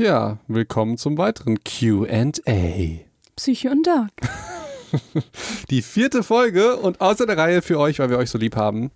[0.00, 2.30] Ja, willkommen zum weiteren QA.
[3.36, 4.10] Psyche und Dark.
[5.70, 8.92] Die vierte Folge und außer der Reihe für euch, weil wir euch so lieb haben.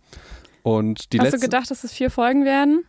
[0.63, 1.41] Und die Hast letzte.
[1.41, 2.87] du gedacht, dass es vier Folgen werden?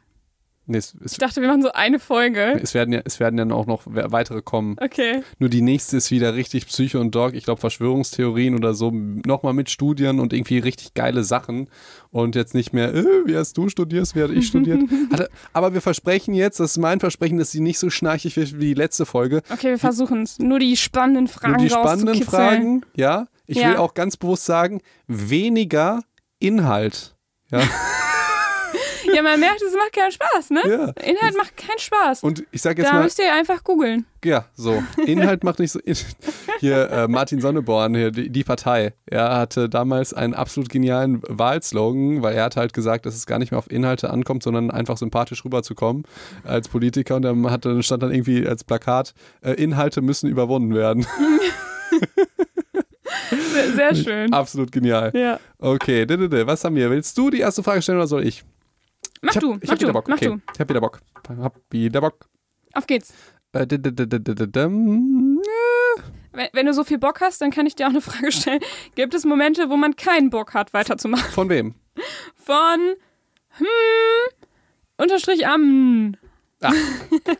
[0.67, 2.59] Nee, es, es, Ich dachte, wir machen so eine Folge.
[2.62, 4.76] es, werden ja, es werden dann auch noch we- weitere kommen.
[4.81, 5.21] Okay.
[5.38, 7.33] Nur die nächste ist wieder richtig Psycho und Dog.
[7.35, 8.92] Ich glaube, Verschwörungstheorien oder so.
[8.92, 11.70] Nochmal mit Studien und irgendwie richtig geile Sachen.
[12.10, 14.81] Und jetzt nicht mehr, äh, wie hast du studierst, wie hat ich studiert.
[15.12, 18.55] Hatte, aber wir versprechen jetzt, das ist mein Versprechen, dass sie nicht so schnarchig wird
[18.59, 19.41] wie die letzte Folge.
[19.52, 20.39] Okay, wir versuchen es.
[20.39, 22.23] Nur die spannenden Fragen Nur die spannenden.
[22.23, 23.27] Fragen, ja.
[23.47, 23.70] Ich Ja.
[23.70, 26.02] will auch ganz bewusst sagen, weniger
[26.39, 27.16] Inhalt.
[27.52, 27.61] Ja.
[29.13, 30.61] Ja, man merkt, es macht keinen Spaß, ne?
[30.65, 31.03] ja.
[31.03, 32.23] Inhalt macht keinen Spaß.
[32.23, 34.05] Und ich sage jetzt da mal, müsst ihr einfach googeln.
[34.23, 34.83] ja, so.
[35.05, 35.79] Inhalt macht nicht so.
[36.59, 42.21] Hier, äh, Martin Sonneborn, hier, die, die Partei, er hatte damals einen absolut genialen Wahlslogan,
[42.21, 44.97] weil er hat halt gesagt, dass es gar nicht mehr auf Inhalte ankommt, sondern einfach
[44.97, 46.03] sympathisch rüberzukommen
[46.43, 47.17] als Politiker.
[47.17, 51.05] Und dann hat, dann stand dann irgendwie als Plakat, äh, Inhalte müssen überwunden werden.
[53.29, 54.34] Sehr, sehr schön.
[54.34, 55.12] absolut genial.
[55.13, 55.40] Ja.
[55.59, 56.05] Okay,
[56.45, 56.90] was haben wir?
[56.90, 58.43] Willst du die erste Frage stellen oder soll ich?
[59.26, 60.07] Mach ich hab, du, ich mach hab du, wieder Bock.
[60.07, 60.26] mach okay.
[60.27, 60.41] du.
[60.54, 61.01] Ich hab wieder Bock.
[61.40, 62.29] Hab wieder Bock.
[62.73, 63.13] Auf geht's.
[63.54, 63.65] Äh.
[66.52, 68.59] Wenn, du so viel Bock hast, dann kann ich dir auch eine Frage stellen.
[68.94, 71.31] Gibt es Momente, wo man keinen Bock hat, weiterzumachen?
[71.31, 71.73] Von wem?
[72.36, 72.96] Von
[73.58, 73.66] hm,
[74.98, 76.16] unterstrich am.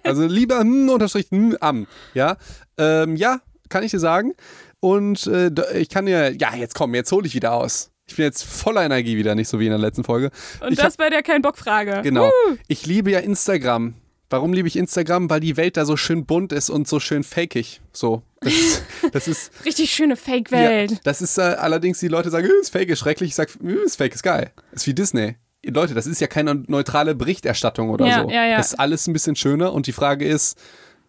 [0.04, 1.88] Also lieber hm, unterstrich hm, am.
[2.14, 2.38] Ja,
[2.78, 4.34] ähm, ja, kann ich dir sagen.
[4.80, 7.92] Und äh, ich kann dir, ja, jetzt komm, jetzt hole ich wieder aus.
[8.08, 10.30] Ich bin jetzt voller Energie wieder, nicht so wie in der letzten Folge.
[10.62, 12.02] Und Ich das bei der kein Bock-Frage.
[12.04, 12.28] Genau.
[12.28, 13.96] Uh, Ich liebe ja Instagram.
[14.30, 15.30] Warum liebe ich Instagram?
[15.30, 17.82] Weil die Welt da so schön bunt ist und so schön fakig.
[17.94, 18.22] So.
[18.42, 20.92] Das ist, das ist richtig schöne Fake-Welt.
[20.92, 23.30] Ja, das ist äh, allerdings, die Leute sagen, "Äh, ist fake, ist schrecklich.
[23.30, 24.52] Ich sag, "Äh, ist fake, ist geil.
[24.72, 25.36] Ist wie Disney.
[25.64, 28.30] Leute, das ist ja keine neutrale Berichterstattung oder Ja, so.
[28.30, 28.58] ja, ja.
[28.58, 30.60] Das ist alles ein bisschen schöner und die Frage ist,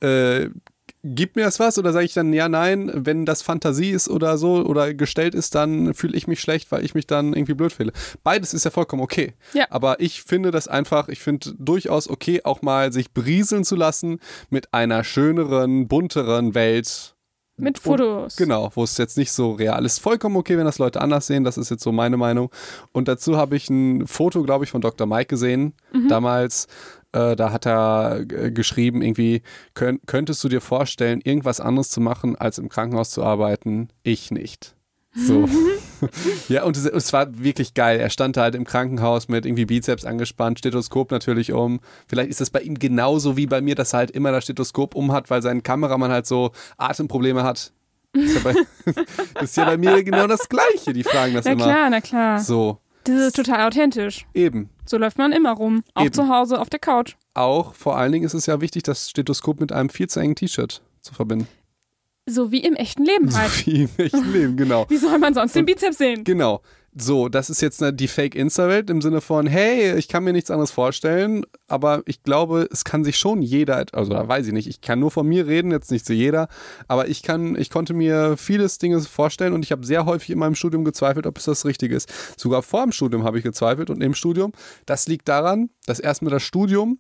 [0.01, 0.49] äh,
[1.15, 4.37] gibt mir das was oder sage ich dann ja, nein, wenn das Fantasie ist oder
[4.39, 7.73] so oder gestellt ist, dann fühle ich mich schlecht, weil ich mich dann irgendwie blöd
[7.73, 7.93] fühle.
[8.23, 9.35] Beides ist ja vollkommen okay.
[9.55, 9.67] Ja.
[9.71, 14.21] Aber ich finde das einfach, ich finde durchaus okay, auch mal sich berieseln zu lassen
[14.51, 17.13] mit einer schöneren, bunteren Welt.
[17.59, 18.37] Mit Und- Fotos.
[18.37, 19.99] Genau, wo es jetzt nicht so real ist.
[19.99, 21.43] Vollkommen okay, wenn das Leute anders sehen.
[21.43, 22.51] Das ist jetzt so meine Meinung.
[22.93, 25.07] Und dazu habe ich ein Foto, glaube ich, von Dr.
[25.07, 25.73] Mike gesehen.
[26.11, 26.67] Damals,
[27.17, 29.43] äh, da hat er äh, geschrieben, irgendwie,
[29.75, 33.89] könnt, könntest du dir vorstellen, irgendwas anderes zu machen, als im Krankenhaus zu arbeiten?
[34.03, 34.75] Ich nicht.
[35.15, 35.49] So.
[36.49, 37.99] ja, und es, es war wirklich geil.
[38.01, 41.81] Er stand da halt im Krankenhaus mit irgendwie Bizeps angespannt, Stethoskop natürlich um.
[42.07, 44.95] Vielleicht ist das bei ihm genauso wie bei mir, dass er halt immer das Stethoskop
[44.95, 47.73] um hat, weil sein Kameramann halt so Atemprobleme hat.
[48.13, 48.55] Das ist ja bei,
[49.43, 50.93] ist ja bei mir genau das Gleiche.
[50.93, 51.65] Die fragen das Na immer.
[51.65, 52.39] klar, na klar.
[52.41, 54.27] So, Das ist total authentisch.
[54.35, 54.71] eben.
[54.85, 55.83] So läuft man immer rum.
[55.95, 56.13] Auch Eben.
[56.13, 57.17] zu Hause auf der Couch.
[57.35, 60.37] Auch vor allen Dingen ist es ja wichtig, das Stethoskop mit einem viel zu engen
[60.37, 61.49] T-Shirt zu verbinden.
[62.29, 63.67] So wie im echten Leben So halt.
[63.67, 64.87] wie im echten Leben, genau.
[64.89, 66.23] Wie soll man sonst den Bizeps sehen?
[66.25, 66.61] Genau.
[66.99, 70.51] So, das ist jetzt ne, die Fake-Insta-Welt im Sinne von, hey, ich kann mir nichts
[70.51, 74.67] anderes vorstellen, aber ich glaube, es kann sich schon jeder, also da weiß ich nicht,
[74.67, 76.49] ich kann nur von mir reden, jetzt nicht zu jeder,
[76.89, 80.39] aber ich kann, ich konnte mir vieles Dinge vorstellen und ich habe sehr häufig in
[80.39, 82.11] meinem Studium gezweifelt, ob es das Richtige ist.
[82.39, 84.53] Sogar vor dem Studium habe ich gezweifelt und im Studium.
[84.87, 86.99] Das liegt daran, dass erstmal das Studium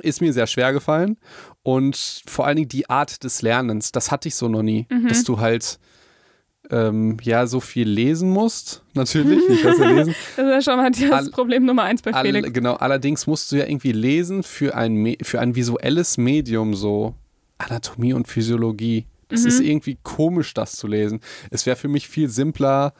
[0.00, 1.18] ist mir sehr schwer gefallen
[1.62, 5.24] und vor allen Dingen die Art des Lernens, das hatte ich so noch nie, dass
[5.24, 5.78] du halt
[6.70, 10.14] ähm, ja so viel lesen musst, natürlich, ich weiß ja lesen.
[10.36, 12.52] Das ist ja schon mal das All- Problem Nummer eins bei All, Felix.
[12.52, 17.14] genau, allerdings musst du ja irgendwie lesen für ein, für ein visuelles Medium, so
[17.58, 19.06] Anatomie und Physiologie.
[19.30, 21.20] Es ist irgendwie komisch, das zu lesen.
[21.50, 22.94] Es wäre für mich viel simpler,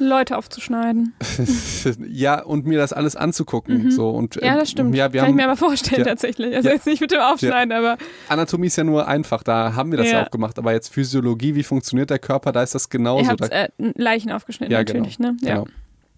[0.00, 1.14] Leute aufzuschneiden.
[2.08, 3.90] ja, und mir das alles anzugucken.
[3.90, 4.94] So, und, Ja, das äh, stimmt.
[4.94, 6.06] Ja, wir Kann ich haben, mir aber vorstellen, Ja.
[6.06, 6.54] tatsächlich.
[6.54, 6.74] Also Ja.
[6.74, 7.96] jetzt nicht mit dem Aufschneiden, aber
[8.28, 10.18] Anatomie ist ja nur einfach, da haben wir das ja.
[10.20, 10.26] Ja.
[10.26, 10.58] auch gemacht.
[10.58, 13.30] Aber jetzt Physiologie, wie funktioniert der Körper, da ist das genauso.
[13.30, 14.98] ihr Da, äh, Leichen aufgeschnitten Ja, genau.
[15.00, 15.36] natürlich, ne?
[15.42, 15.54] Ja.
[15.54, 15.66] genau.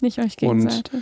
[0.00, 1.00] Nicht euch gegenseitig.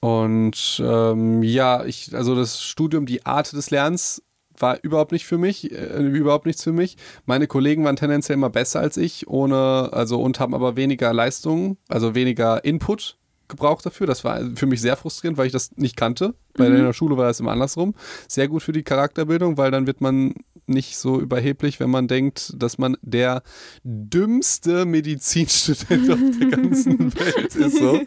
[0.00, 4.22] Und ähm, ja, ich, also das Studium, die Art des Lernens
[4.58, 6.96] war überhaupt nicht für mich, äh, überhaupt nichts für mich.
[7.24, 11.76] Meine Kollegen waren tendenziell immer besser als ich, ohne, also und haben aber weniger Leistung,
[11.88, 14.06] also weniger Input gebraucht dafür.
[14.06, 16.34] Das war für mich sehr frustrierend, weil ich das nicht kannte.
[16.54, 17.94] Weil in der Schule war das immer andersrum.
[18.28, 20.34] Sehr gut für die Charakterbildung, weil dann wird man
[20.66, 23.42] nicht so überheblich, wenn man denkt, dass man der
[23.84, 27.78] dümmste Medizinstudent auf der ganzen Welt ist.
[27.78, 28.00] So.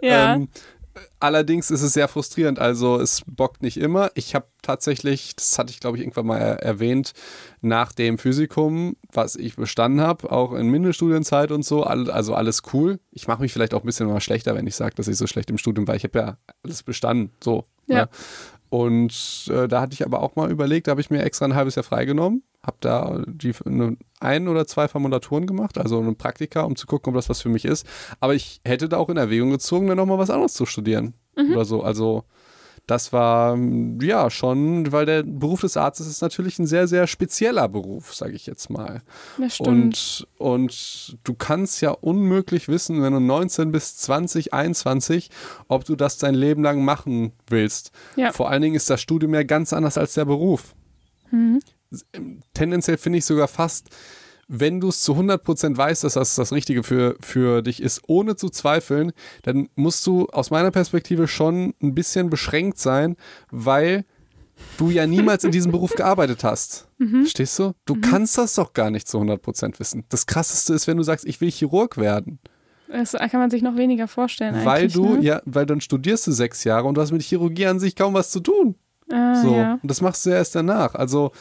[0.00, 0.34] Ja.
[0.34, 0.48] Ähm,
[1.20, 4.10] allerdings ist es sehr frustrierend, also es bockt nicht immer.
[4.14, 7.12] Ich habe tatsächlich, das hatte ich glaube ich irgendwann mal er erwähnt,
[7.60, 13.00] nach dem Physikum, was ich bestanden habe, auch in Mindeststudienzeit und so, also alles cool.
[13.10, 15.26] Ich mache mich vielleicht auch ein bisschen mal schlechter, wenn ich sage, dass ich so
[15.26, 15.96] schlecht im Studium war.
[15.96, 17.66] Ich habe ja alles bestanden, so.
[17.86, 18.02] Ja.
[18.02, 18.08] Ne?
[18.68, 21.54] Und äh, da hatte ich aber auch mal überlegt, da habe ich mir extra ein
[21.54, 26.62] halbes Jahr freigenommen, habe da die, eine, ein oder zwei Formulaturen gemacht, also ein Praktika,
[26.62, 27.86] um zu gucken, ob das was für mich ist.
[28.20, 31.52] Aber ich hätte da auch in Erwägung gezogen, dann nochmal was anderes zu studieren mhm.
[31.52, 31.82] oder so.
[31.82, 32.24] Also
[32.86, 33.58] das war
[34.00, 38.34] ja schon, weil der Beruf des Arztes ist natürlich ein sehr, sehr spezieller Beruf, sage
[38.34, 39.02] ich jetzt mal.
[39.38, 40.26] Das stimmt.
[40.38, 45.30] Und, und du kannst ja unmöglich wissen, wenn du 19 bis 20, 21,
[45.66, 47.90] ob du das dein Leben lang machen willst.
[48.14, 48.30] Ja.
[48.30, 50.76] Vor allen Dingen ist das Studium ja ganz anders als der Beruf.
[51.32, 51.60] Mhm.
[52.54, 53.90] Tendenziell finde ich sogar fast
[54.48, 58.36] wenn du es zu 100% weißt, dass das das Richtige für, für dich ist, ohne
[58.36, 59.12] zu zweifeln,
[59.42, 63.16] dann musst du aus meiner Perspektive schon ein bisschen beschränkt sein,
[63.50, 64.04] weil
[64.78, 66.84] du ja niemals in diesem Beruf gearbeitet hast.
[66.98, 67.24] Mhm.
[67.24, 67.74] Verstehst du?
[67.84, 68.00] Du mhm.
[68.00, 70.04] kannst das doch gar nicht zu 100% wissen.
[70.08, 72.38] Das Krasseste ist, wenn du sagst, ich will Chirurg werden.
[72.88, 74.64] Das kann man sich noch weniger vorstellen.
[74.64, 75.22] Weil du, ne?
[75.22, 78.14] ja, weil dann studierst du sechs Jahre und du hast mit Chirurgie an sich kaum
[78.14, 78.76] was zu tun.
[79.12, 79.54] Ah, so.
[79.54, 79.74] Ja.
[79.74, 80.94] Und das machst du ja erst danach.
[80.94, 81.32] Also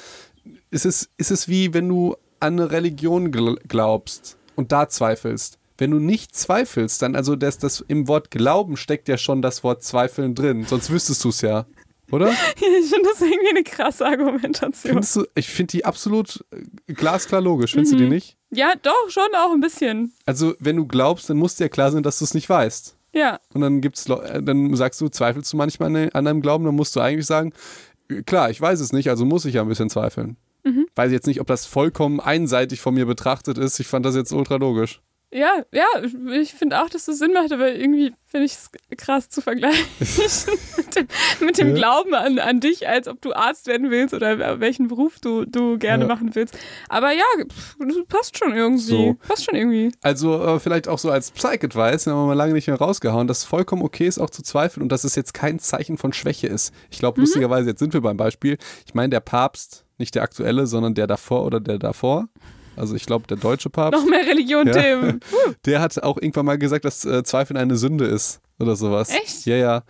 [0.72, 5.58] ist es, ist es wie, wenn du an eine Religion glaubst und da zweifelst.
[5.78, 9.64] Wenn du nicht zweifelst, dann, also das, das im Wort Glauben steckt ja schon das
[9.64, 11.66] Wort Zweifeln drin, sonst wüsstest du es ja.
[12.12, 12.32] Oder?
[12.56, 14.94] Ich finde das irgendwie eine krasse Argumentation.
[14.94, 17.72] Findest du, ich finde die absolut äh, glasklar logisch.
[17.74, 17.98] Findest mhm.
[17.98, 18.16] du die mhm.
[18.16, 18.38] nicht?
[18.52, 20.14] Ja, doch, schon auch ein bisschen.
[20.26, 22.96] Also, wenn du glaubst, dann muss dir klar sein, dass du es nicht weißt.
[23.14, 23.40] Ja.
[23.54, 26.96] Und dann gibt's, äh, dann sagst du, zweifelst du manchmal an deinem Glauben, dann musst
[26.96, 27.54] du eigentlich sagen,
[28.26, 30.38] klar, ich weiß es nicht, also muss ich ja ein bisschen zweifeln.
[30.64, 30.88] Mhm.
[30.96, 33.80] Weiß jetzt nicht, ob das vollkommen einseitig von mir betrachtet ist.
[33.80, 35.02] Ich fand das jetzt ultra logisch.
[35.36, 35.86] Ja, ja,
[36.32, 39.86] ich finde auch, dass das Sinn macht, aber irgendwie finde ich es krass zu vergleichen
[40.78, 41.08] mit dem,
[41.42, 41.74] mit dem ja.
[41.74, 45.78] Glauben an, an dich, als ob du Arzt werden willst oder welchen Beruf du, du
[45.78, 46.08] gerne ja.
[46.08, 46.58] machen willst.
[46.88, 47.26] Aber ja,
[48.08, 48.80] passt schon irgendwie.
[48.82, 49.18] So.
[49.28, 49.92] Passt schon irgendwie.
[50.02, 53.40] Also äh, vielleicht auch so als Psych-Advice, haben wir mal lange nicht mehr rausgehauen, dass
[53.40, 56.48] es vollkommen okay ist, auch zu zweifeln und dass es jetzt kein Zeichen von Schwäche
[56.48, 56.74] ist.
[56.90, 57.26] Ich glaube, mhm.
[57.26, 58.58] lustigerweise, jetzt sind wir beim Beispiel.
[58.88, 62.30] Ich meine, der Papst, nicht der aktuelle, sondern der davor oder der davor,
[62.76, 64.00] also ich glaube, der deutsche Papst.
[64.00, 65.20] Noch mehr Religion, ja, Tim.
[65.66, 69.10] Der hat auch irgendwann mal gesagt, dass äh, Zweifeln eine Sünde ist oder sowas.
[69.10, 69.46] Echt?
[69.46, 69.84] Ja, ja.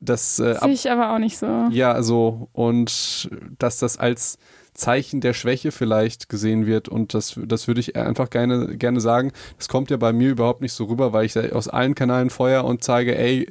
[0.00, 1.46] Das äh, sehe ich aber auch nicht so.
[1.70, 4.38] Ja, so und dass das als
[4.74, 9.32] Zeichen der Schwäche vielleicht gesehen wird und das, das würde ich einfach gerne, gerne sagen.
[9.56, 12.64] Das kommt ja bei mir überhaupt nicht so rüber, weil ich aus allen Kanälen feuer
[12.64, 13.48] und zeige, ey,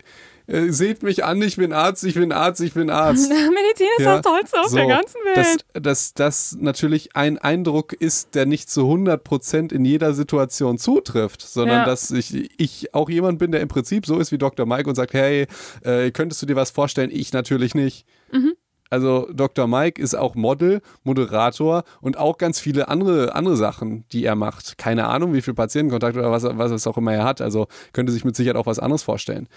[0.47, 3.29] äh, seht mich an, ich bin Arzt, ich bin Arzt, ich bin Arzt.
[3.29, 5.65] Medizin ist ja, das Tollste auf so, der ganzen Welt.
[5.73, 11.79] Dass, das natürlich ein Eindruck ist, der nicht zu 100% in jeder Situation zutrifft, sondern
[11.79, 11.85] ja.
[11.85, 14.65] dass ich, ich auch jemand bin, der im Prinzip so ist wie Dr.
[14.65, 15.47] Mike und sagt, hey,
[15.81, 17.09] äh, könntest du dir was vorstellen?
[17.11, 18.05] Ich natürlich nicht.
[18.31, 18.53] Mhm.
[18.93, 19.65] Also Dr.
[19.65, 24.77] Mike ist auch Model, Moderator und auch ganz viele andere, andere Sachen, die er macht.
[24.77, 27.41] Keine Ahnung, wie viel Patientenkontakt oder was, was es auch immer er hat.
[27.41, 29.47] Also könnte sich mit Sicherheit auch was anderes vorstellen.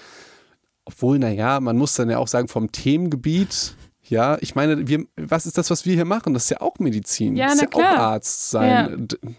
[0.86, 3.74] Obwohl, naja, man muss dann ja auch sagen, vom Themengebiet,
[4.08, 6.32] ja, ich meine, wir, was ist das, was wir hier machen?
[6.32, 7.36] Das ist ja auch Medizin.
[7.36, 7.92] Ja, das ist ja klar.
[7.92, 9.08] auch Arzt sein.
[9.10, 9.30] Ja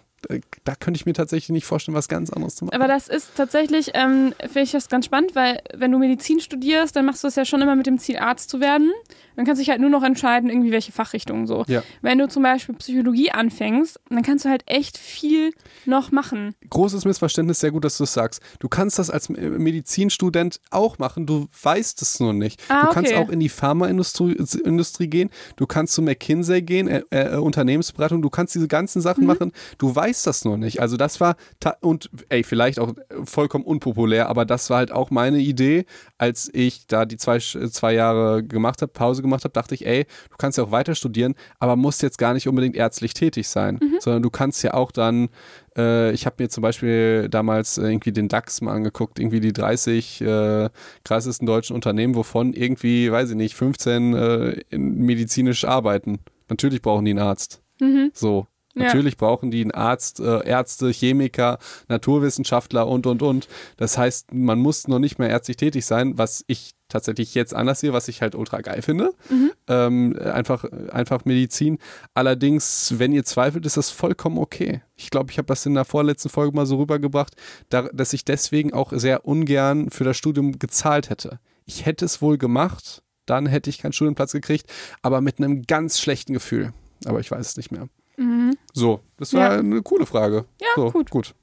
[0.63, 2.75] da könnte ich mir tatsächlich nicht vorstellen, was ganz anderes zu machen.
[2.75, 6.95] Aber das ist tatsächlich, ähm, finde ich das ganz spannend, weil wenn du Medizin studierst,
[6.95, 8.91] dann machst du das ja schon immer mit dem Ziel, Arzt zu werden.
[9.38, 11.63] Dann kannst du dich halt nur noch entscheiden, irgendwie welche Fachrichtungen so.
[11.68, 11.84] Ja.
[12.01, 15.54] Wenn du zum Beispiel Psychologie anfängst, dann kannst du halt echt viel
[15.86, 16.56] noch machen.
[16.72, 18.42] Großes Missverständnis, sehr gut, dass du es sagst.
[18.60, 22.60] Du kannst das als Medizinstudent auch machen, du weißt es nur nicht.
[22.68, 22.94] Ah, du okay.
[22.95, 24.36] kannst auch in die Pharmaindustrie
[24.66, 29.22] Industrie gehen, du kannst zu McKinsey gehen, äh, äh, Unternehmensberatung, du kannst diese ganzen Sachen
[29.22, 29.27] mhm.
[29.27, 30.82] machen, du weißt das nur nicht.
[30.82, 31.36] Also das war,
[31.82, 35.86] und ey, vielleicht auch vollkommen unpopulär, aber das war halt auch meine Idee,
[36.17, 40.05] als ich da die zwei, zwei Jahre gemacht habe, Pause gemacht habe, dachte ich, ey,
[40.29, 43.79] du kannst ja auch weiter studieren, aber musst jetzt gar nicht unbedingt ärztlich tätig sein,
[43.81, 43.98] mhm.
[44.00, 45.29] sondern du kannst ja auch dann
[45.77, 50.22] äh, ich habe mir zum Beispiel damals irgendwie den DAX mal angeguckt, irgendwie die 30
[50.22, 50.69] äh,
[51.03, 56.19] krassesten deutschen Unternehmen, wovon irgendwie, weiß ich nicht, 15 äh, medizinisch arbeiten.
[56.50, 57.62] Natürlich brauchen die einen Arzt.
[57.79, 58.12] Mhm.
[58.13, 58.48] So.
[58.77, 59.17] Natürlich ja.
[59.19, 63.48] brauchen die einen Arzt, äh, Ärzte, Chemiker, Naturwissenschaftler und, und, und.
[63.77, 67.81] Das heißt, man muss noch nicht mehr ärztlich tätig sein, was ich tatsächlich jetzt anders
[67.81, 69.12] sehe, was ich halt ultra geil finde.
[69.29, 69.51] Mhm.
[69.67, 71.79] Ähm, einfach, einfach Medizin.
[72.13, 74.81] Allerdings, wenn ihr zweifelt, ist das vollkommen okay.
[74.96, 77.36] Ich glaube, ich habe das in der vorletzten Folge mal so rübergebracht,
[77.69, 81.39] da, dass ich deswegen auch sehr ungern für das Studium gezahlt hätte.
[81.65, 86.00] Ich hätte es wohl gemacht, dann hätte ich keinen Studienplatz gekriegt, aber mit einem ganz
[86.00, 86.74] schlechten Gefühl.
[87.05, 87.89] Aber ich weiß es nicht mehr.
[88.17, 88.57] Mhm.
[88.74, 89.59] So, das war ja.
[89.59, 90.45] eine coole Frage.
[90.59, 91.09] Ja, so, gut.
[91.09, 91.36] gut.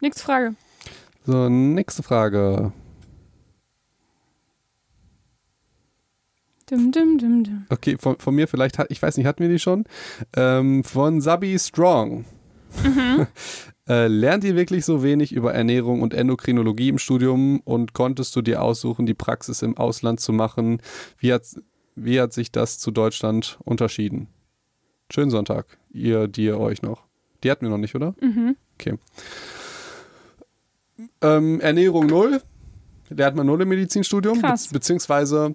[0.00, 0.54] Nächste Frage.
[1.24, 2.72] So, nächste Frage.
[6.68, 7.66] Dum, dum, dum, dum.
[7.68, 9.84] Okay, von, von mir vielleicht, ich weiß nicht, hatten wir die schon?
[10.34, 12.24] Ähm, von Sabi Strong.
[12.82, 13.26] Mhm.
[13.88, 18.42] äh, lernt ihr wirklich so wenig über Ernährung und Endokrinologie im Studium und konntest du
[18.42, 20.82] dir aussuchen, die Praxis im Ausland zu machen?
[21.18, 21.44] Wie hat
[21.94, 24.28] wie hat sich das zu Deutschland unterschieden?
[25.10, 27.04] Schönen Sonntag, ihr, dir, euch noch.
[27.42, 28.14] Die hatten wir noch nicht, oder?
[28.20, 28.56] Mhm.
[28.74, 28.98] Okay.
[31.20, 32.40] Ähm, Ernährung null.
[33.08, 34.40] Der hat mal null im Medizinstudium.
[34.40, 34.68] Krass.
[34.68, 35.54] Be beziehungsweise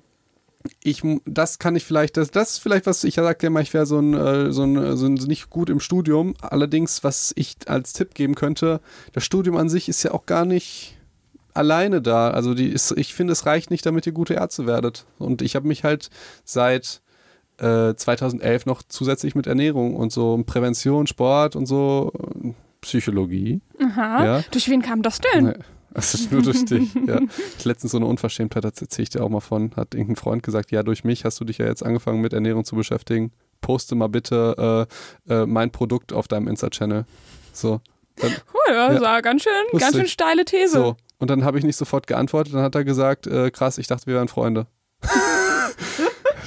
[0.84, 3.74] ich, das kann ich vielleicht, das, das ist vielleicht was, ich sagte ja mal, ich
[3.74, 6.36] wäre so ein, äh, so, ein, so ein nicht gut im Studium.
[6.42, 8.80] Allerdings, was ich als Tipp geben könnte,
[9.14, 10.98] das Studium an sich ist ja auch gar nicht
[11.54, 12.30] alleine da.
[12.30, 15.06] Also die ist, ich finde, es reicht nicht, damit ihr gute Ärzte werdet.
[15.18, 16.10] Und ich habe mich halt
[16.46, 17.02] seit
[17.62, 22.12] äh, 2011 noch zusätzlich mit Ernährung und so Prävention, Sport und so
[22.44, 23.62] äh, Psychologie.
[23.84, 24.26] Aha.
[24.26, 24.44] Ja.
[24.52, 25.46] Durch wen kam das denn?
[25.46, 25.54] Nee,
[25.94, 26.94] Das ist nur durch dich.
[27.06, 27.20] Ja.
[27.64, 29.72] Letztens so eine Unverschämtheit, das erzähle ich dir auch mal von.
[29.76, 32.66] Hat irgendein Freund gesagt, ja, durch mich hast du dich ja jetzt angefangen mit Ernährung
[32.66, 33.32] zu beschäftigen.
[33.62, 34.88] Poste mal bitte
[35.28, 37.06] äh, äh, mein Produkt auf deinem Insta-Channel.
[37.54, 37.82] So.
[38.16, 38.94] Dann, Cool, ja, Ja.
[38.94, 40.00] das war ganz schön, ganz Lustig.
[40.02, 40.74] schön steile These.
[40.74, 40.96] so.
[41.20, 42.54] Und dann habe ich nicht sofort geantwortet.
[42.56, 44.66] Dann hat er gesagt, äh, krass, ich dachte, wir wären Freunde.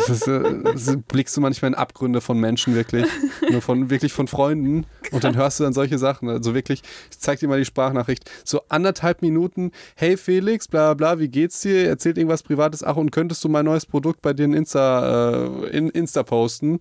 [0.07, 3.07] Das, ist, äh, das blickst du manchmal in Abgründe von Menschen wirklich.
[3.51, 4.87] Nur von, wirklich von Freunden.
[5.11, 6.29] Und dann hörst du dann solche Sachen.
[6.29, 8.31] Also wirklich, ich zeig dir mal die Sprachnachricht.
[8.45, 11.89] So anderthalb Minuten, hey Felix, bla bla, wie geht's dir?
[11.89, 12.83] Erzählt irgendwas Privates.
[12.83, 16.81] Ach, und könntest du mein neues Produkt bei dir in Insta, äh, in Insta posten?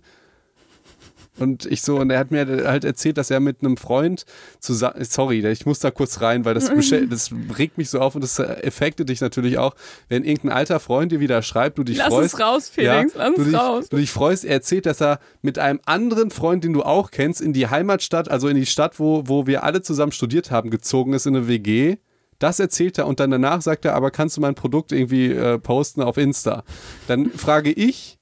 [1.38, 4.24] Und ich so, und er hat mir halt erzählt, dass er mit einem Freund
[4.60, 6.70] zusammen, sorry, ich muss da kurz rein, weil das,
[7.10, 9.74] das regt mich so auf und das effekte dich natürlich auch,
[10.08, 12.34] wenn irgendein alter Freund dir wieder schreibt, du dich Lass freust.
[12.34, 13.88] es raus, Felix, lass du es dich, raus.
[13.88, 17.40] Du dich freust, er erzählt, dass er mit einem anderen Freund, den du auch kennst,
[17.40, 21.12] in die Heimatstadt, also in die Stadt, wo, wo wir alle zusammen studiert haben, gezogen
[21.14, 21.96] ist in eine WG.
[22.38, 25.58] Das erzählt er und dann danach sagt er, aber kannst du mein Produkt irgendwie äh,
[25.58, 26.64] posten auf Insta?
[27.06, 28.18] Dann frage ich,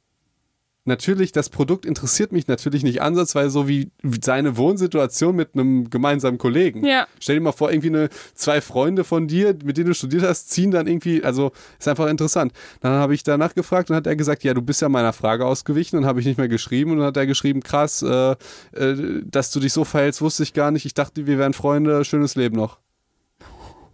[0.84, 3.90] natürlich, das Produkt interessiert mich natürlich nicht ansatzweise so wie
[4.22, 6.84] seine Wohnsituation mit einem gemeinsamen Kollegen.
[6.84, 7.06] Ja.
[7.20, 10.50] Stell dir mal vor, irgendwie eine, zwei Freunde von dir, mit denen du studiert hast,
[10.50, 12.52] ziehen dann irgendwie, also ist einfach interessant.
[12.80, 15.46] Dann habe ich danach gefragt und hat er gesagt, ja, du bist ja meiner Frage
[15.46, 18.32] ausgewichen und habe ich nicht mehr geschrieben und dann hat er geschrieben, krass, äh,
[18.72, 20.84] äh, dass du dich so verhältst, wusste ich gar nicht.
[20.84, 22.78] Ich dachte, wir wären Freunde, schönes Leben noch.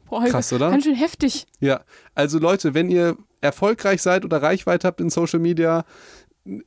[0.09, 0.71] Boah, Krass, oder?
[0.71, 1.47] Ganz schön heftig.
[1.61, 1.83] Ja,
[2.15, 5.85] also Leute, wenn ihr erfolgreich seid oder Reichweite habt in Social Media,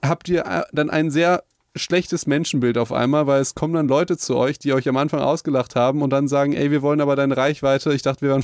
[0.04, 1.44] habt ihr äh, dann ein sehr
[1.76, 5.22] schlechtes Menschenbild auf einmal, weil es kommen dann Leute zu euch, die euch am Anfang
[5.22, 7.94] ausgelacht haben und dann sagen, ey, wir wollen aber deine Reichweite.
[7.94, 8.44] Ich dachte, wir waren...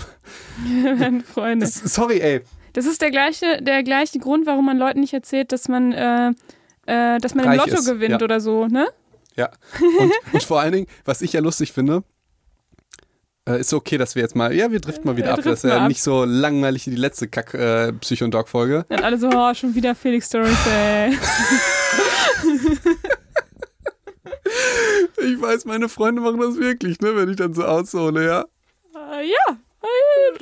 [1.00, 1.68] Meine Freunde.
[1.68, 2.42] Sorry, ey.
[2.74, 6.30] Das ist der gleiche, der gleiche Grund, warum man Leuten nicht erzählt, dass man, äh,
[6.86, 8.24] äh, dass man im Lotto ist, gewinnt ja.
[8.24, 8.88] oder so, ne?
[9.36, 9.50] Ja.
[10.00, 12.04] Und, und vor allen Dingen, was ich ja lustig finde,
[13.48, 15.42] äh, ist okay, dass wir jetzt mal, ja, wir driften mal wieder Wir ab.
[15.44, 15.88] Das ist ja ab.
[15.88, 18.86] nicht so langweilig wie die letzte Kack äh, Psycho- und Dog-Folge.
[18.90, 21.18] Dann alle so, oh, schon wieder Felix Stories, ey.
[25.20, 28.46] Ich weiß, meine Freunde machen das wirklich, ne, wenn ich dann so aushole, ja.
[28.96, 29.58] Äh, ja,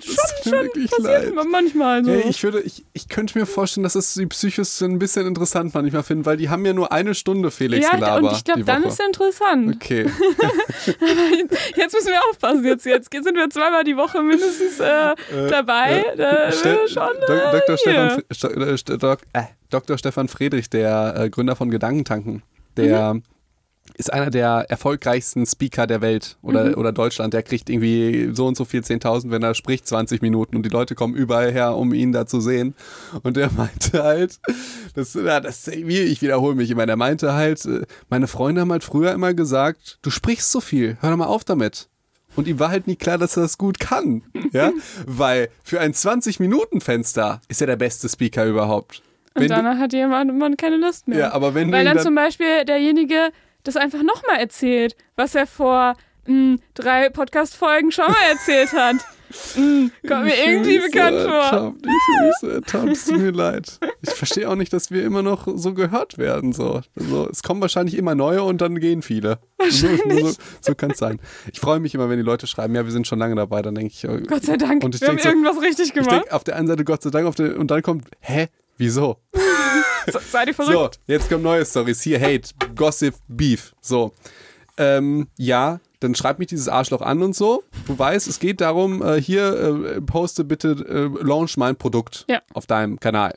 [0.03, 1.45] schon, mir schon wirklich passiert leid.
[1.49, 2.11] manchmal so.
[2.11, 5.73] Ey, ich würde, ich, ich könnte mir vorstellen, dass es die Psychos ein bisschen interessant
[5.73, 8.29] manchmal finden, weil die haben ja nur eine Stunde Felix ja, Gelaber.
[8.29, 9.75] und ich glaube, dann ist es interessant.
[9.75, 10.05] Okay.
[11.75, 12.63] Jetzt müssen wir aufpassen.
[12.65, 15.15] Jetzt, jetzt sind wir zweimal die Woche mindestens äh,
[15.49, 16.05] dabei.
[16.17, 17.77] Da Ste äh, schon, Dok äh, Dr.
[17.77, 18.17] Stefan, hier.
[18.17, 19.97] Fr- Sto- äh, St- Dok äh, Dr.
[19.97, 22.43] Stefan Friedrich, der äh, Gründer von Gedankentanken,
[22.77, 23.23] der Mhm.
[23.97, 26.73] Ist einer der erfolgreichsten Speaker der Welt oder, Mhm.
[26.75, 27.33] oder Deutschland.
[27.33, 30.69] Der kriegt irgendwie so und so viel 10.000, wenn er spricht, 20 Minuten und die
[30.69, 32.75] Leute kommen überall her, um ihn da zu sehen.
[33.23, 34.39] Und der meinte halt,
[34.95, 39.11] das, das, ich wiederhole mich immer, der meinte halt, äh, meine Freunde haben halt früher
[39.13, 41.87] immer gesagt, du sprichst so viel, hör doch mal auf damit.
[42.35, 44.23] Und ihm war halt nie klar, dass er das gut kann.
[44.51, 44.71] Ja?
[45.05, 49.01] Weil für ein 20-Minuten-Fenster ist er der beste Speaker überhaupt.
[49.35, 51.17] Und Wenn du, danach hat jemand man keine Lust mehr.
[51.19, 53.29] ja, aber wenn Weil du ihn dann zum Beispiel derjenige
[53.67, 55.95] das einfach nochmal erzählt, was er vor
[56.25, 58.95] mh, drei Podcast-Folgen schon mal erzählt hat.
[59.57, 61.75] Mh, kommt mir Ich irgendwie bekannt so vor.
[61.83, 62.89] Ich so ertappt.
[62.91, 63.79] Es tut mir leid.
[64.01, 66.53] Ich verstehe auch nicht, dass wir immer noch so gehört werden.
[66.53, 66.81] So.
[66.97, 69.39] Also, es kommen wahrscheinlich immer neue und dann gehen viele.
[69.67, 70.31] So, so,
[70.61, 71.19] so kann es sein.
[71.51, 73.61] Ich freue mich immer, wenn die Leute schreiben, ja, wir sind schon lange dabei.
[73.61, 75.93] Dann denke ich, oh, Gott sei Dank, Und ich wir haben denk irgendwas richtig ich
[75.93, 76.11] gemacht.
[76.11, 78.47] denke auf der einen Seite Gott sei Dank, auf der, und dann kommt, hä?
[78.77, 79.17] Wieso?
[80.07, 80.99] Se- Seid ihr verrückt?
[81.07, 82.01] So, jetzt kommen neue Stories.
[82.01, 83.73] Hier, Hate, Gossip, Beef.
[83.81, 84.13] So.
[84.77, 87.63] Ähm, ja, dann schreibt mich dieses Arschloch an und so.
[87.87, 89.53] Du weißt, es geht darum, äh, hier
[89.95, 92.41] äh, poste bitte, äh, launch mein Produkt Ja.
[92.53, 93.35] auf deinem Kanal.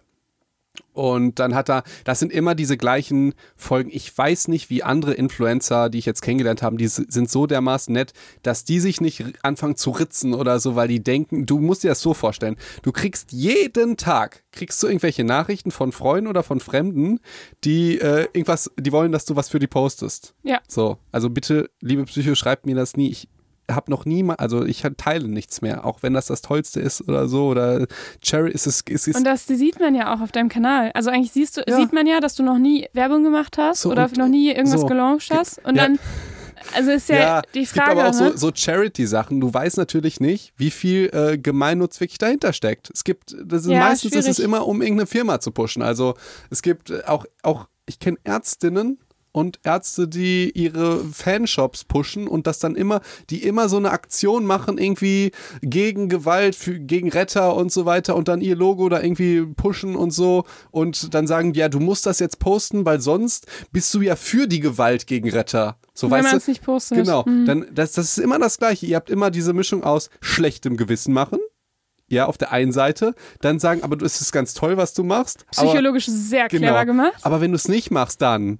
[0.98, 3.88] Und dann hat er, das sind immer diese gleichen Folgen.
[3.92, 7.92] Ich weiß nicht, wie andere Influencer, die ich jetzt kennengelernt habe, die sind so dermaßen
[7.92, 8.12] nett,
[8.42, 11.88] dass die sich nicht anfangen zu ritzen oder so, weil die denken, du musst dir
[11.90, 12.56] das so vorstellen.
[12.82, 17.20] Du kriegst jeden Tag, kriegst du irgendwelche Nachrichten von Freunden oder von Fremden,
[17.62, 20.34] die äh, irgendwas, die wollen, dass du was für die postest.
[20.42, 20.58] Ja.
[20.66, 23.10] So, also bitte, liebe Psycho, schreibt mir das nie.
[23.10, 23.28] Ich,
[23.70, 27.06] habe noch nie mal, also ich teile nichts mehr, auch wenn das das Tollste ist
[27.08, 27.48] oder so.
[27.48, 27.86] Oder
[28.22, 28.80] Cherry ist es.
[28.82, 30.90] Ist, ist und das sieht man ja auch auf deinem Kanal.
[30.94, 31.76] Also eigentlich siehst du, ja.
[31.76, 34.80] sieht man ja, dass du noch nie Werbung gemacht hast so, oder noch nie irgendwas
[34.80, 34.86] so.
[34.86, 35.64] gelauncht hast.
[35.64, 35.84] Und ja.
[35.84, 35.98] dann.
[36.74, 37.64] Also ist ja, ja, die Frage.
[37.64, 38.32] Es gibt aber auch ne?
[38.32, 39.40] so, so Charity-Sachen.
[39.40, 42.90] Du weißt natürlich nicht, wie viel äh, Gemeinnutz wirklich dahinter steckt.
[42.92, 44.26] Es gibt, das ist, ja, meistens schwierig.
[44.26, 45.82] ist es immer, um irgendeine Firma zu pushen.
[45.82, 46.14] Also
[46.50, 48.98] es gibt auch, auch ich kenne Ärztinnen,
[49.38, 54.44] und Ärzte, die ihre Fanshops pushen und das dann immer, die immer so eine Aktion
[54.44, 55.30] machen, irgendwie
[55.62, 59.94] gegen Gewalt, für, gegen Retter und so weiter und dann ihr Logo da irgendwie pushen
[59.94, 64.00] und so und dann sagen, ja, du musst das jetzt posten, weil sonst bist du
[64.00, 65.76] ja für die Gewalt gegen Retter.
[65.94, 66.98] So, Wenn man es nicht postet.
[66.98, 67.46] Genau, mhm.
[67.46, 68.86] dann, das, das ist immer das Gleiche.
[68.86, 71.38] Ihr habt immer diese Mischung aus schlechtem Gewissen machen,
[72.08, 75.46] ja, auf der einen Seite, dann sagen, aber es ist ganz toll, was du machst.
[75.50, 77.20] Psychologisch aber, sehr clever genau, gemacht.
[77.22, 78.58] Aber wenn du es nicht machst, dann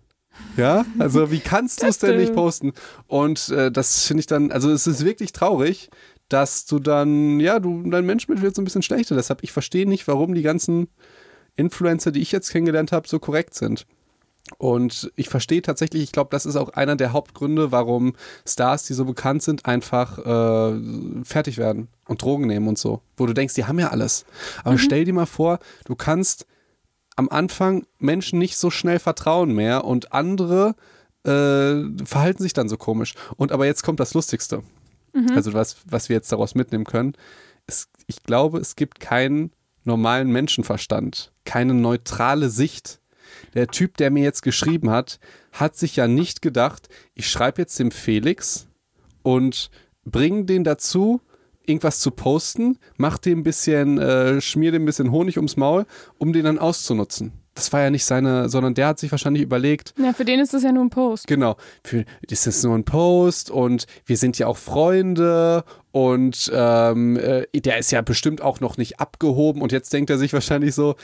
[0.57, 2.73] ja, also wie kannst du es denn nicht posten?
[3.07, 5.91] Und äh, das finde ich dann, also es ist wirklich traurig,
[6.29, 9.15] dass du dann, ja, du, dein Menschenbild wird so ein bisschen schlechter.
[9.15, 10.89] Deshalb, ich verstehe nicht, warum die ganzen
[11.57, 13.87] Influencer, die ich jetzt kennengelernt habe, so korrekt sind.
[14.57, 18.15] Und ich verstehe tatsächlich, ich glaube, das ist auch einer der Hauptgründe, warum
[18.47, 23.03] Stars, die so bekannt sind, einfach äh, fertig werden und Drogen nehmen und so.
[23.17, 24.25] Wo du denkst, die haben ja alles.
[24.61, 24.79] Aber mhm.
[24.79, 26.47] stell dir mal vor, du kannst
[27.19, 30.77] am Anfang Menschen nicht so schnell vertrauen mehr und andere
[31.25, 33.15] äh, verhalten sich dann so komisch.
[33.37, 34.63] Und aber jetzt kommt das Lustigste.
[35.13, 35.33] Mhm.
[35.35, 37.15] Also was, was wir jetzt daraus mitnehmen können.
[37.67, 39.51] Es, ich glaube, es gibt keinen
[39.83, 43.01] normalen Menschenverstand, keine neutrale Sicht.
[43.55, 45.19] Der Typ, der mir jetzt geschrieben hat,
[45.51, 48.69] hat sich ja nicht gedacht, ich schreibe jetzt dem Felix
[49.25, 49.71] und
[50.05, 51.21] bringe den dazu,
[51.69, 55.87] irgendwas zu posten, mach dem ein bisschen, äh, schmier dem ein bisschen Honig ums Maul,
[56.19, 57.33] um den dann auszunutzen.
[57.59, 59.93] Das war ja nicht seine, sondern der hat sich wahrscheinlich überlegt.
[59.99, 61.27] Ja, für den ist das ja nur ein Post.
[61.27, 67.17] Genau, für das ist nur ein Post und wir sind ja auch Freunde und ähm,
[67.17, 70.73] äh, der ist ja bestimmt auch noch nicht abgehoben und jetzt denkt er sich wahrscheinlich
[70.73, 70.95] so,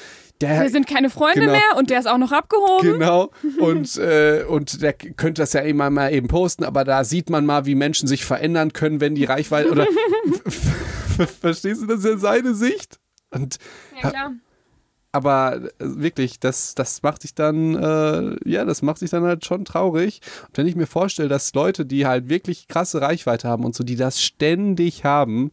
[0.40, 2.92] der, wir sind keine Freunde genau, mehr und der ist auch noch abgehoben.
[2.92, 3.32] Genau.
[3.58, 7.46] Und, äh, und der könnte das ja immer mal eben posten, aber da sieht man
[7.46, 9.86] mal, wie Menschen sich verändern können, wenn die Reichweite oder
[11.40, 13.00] verstehst du, das ist ja seine Sicht.
[13.30, 13.58] Und,
[14.00, 14.32] ja, klar.
[15.14, 19.44] Aber äh, wirklich, das, das macht sich dann, äh, ja, das macht sich dann halt
[19.44, 20.20] schon traurig.
[20.48, 23.84] Und wenn ich mir vorstelle, dass Leute, die halt wirklich krasse Reichweite haben und so,
[23.84, 25.52] die das ständig haben,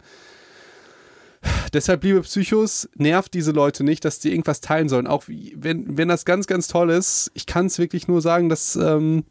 [1.74, 5.08] Deshalb, liebe Psychos, nervt diese Leute nicht, dass die irgendwas teilen sollen.
[5.08, 7.32] Auch wenn, wenn das ganz, ganz toll ist.
[7.34, 9.24] Ich kann es wirklich nur sagen, dass, ähm,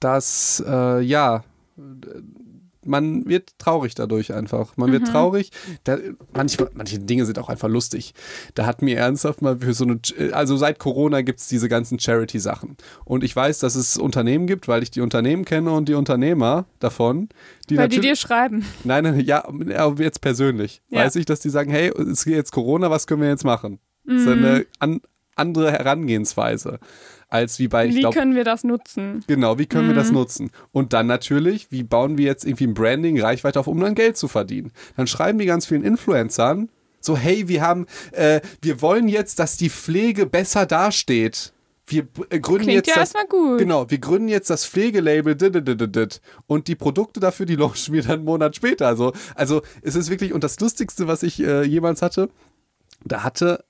[0.00, 1.44] dass äh, ja,
[2.88, 4.76] man wird traurig dadurch einfach.
[4.76, 5.06] Man wird mhm.
[5.06, 5.50] traurig.
[5.84, 5.98] Da,
[6.34, 8.14] manchmal, manche Dinge sind auch einfach lustig.
[8.54, 10.00] Da hat mir ernsthaft mal für so eine,
[10.32, 12.76] also seit Corona gibt es diese ganzen Charity-Sachen.
[13.04, 16.66] Und ich weiß, dass es Unternehmen gibt, weil ich die Unternehmen kenne und die Unternehmer
[16.80, 17.28] davon.
[17.70, 18.64] Die weil die dir schreiben.
[18.84, 19.44] Nein, nein, ja,
[19.98, 20.82] jetzt persönlich.
[20.88, 21.04] Ja.
[21.04, 23.78] Weiß ich, dass die sagen, hey, es geht jetzt Corona, was können wir jetzt machen?
[24.04, 24.12] Mhm.
[24.12, 25.00] Das ist eine an,
[25.36, 26.80] andere Herangehensweise
[27.28, 27.88] als wie bei.
[27.88, 29.24] Wie glaub, können wir das nutzen?
[29.26, 29.90] Genau, wie können mhm.
[29.90, 30.14] wir das mhm.
[30.14, 30.50] nutzen?
[30.72, 34.16] Und dann natürlich, wie bauen wir jetzt irgendwie ein Branding, Reichweite auf, um dann Geld
[34.16, 34.72] zu verdienen?
[34.96, 36.68] Dann schreiben die ganz vielen Influencern
[37.00, 41.52] so, hey, wir haben, äh, wir wollen jetzt, dass die Pflege besser dasteht.
[41.86, 43.58] Wir äh, gründen Klingt jetzt ja das, erstmal gut.
[43.58, 45.36] Genau, wir gründen jetzt das Pflegelabel
[46.46, 48.86] und die Produkte dafür, die launchen wir dann einen Monat später.
[48.86, 52.28] Also, also es ist wirklich, und das Lustigste, was ich äh, jemals hatte,
[53.04, 53.64] da hatte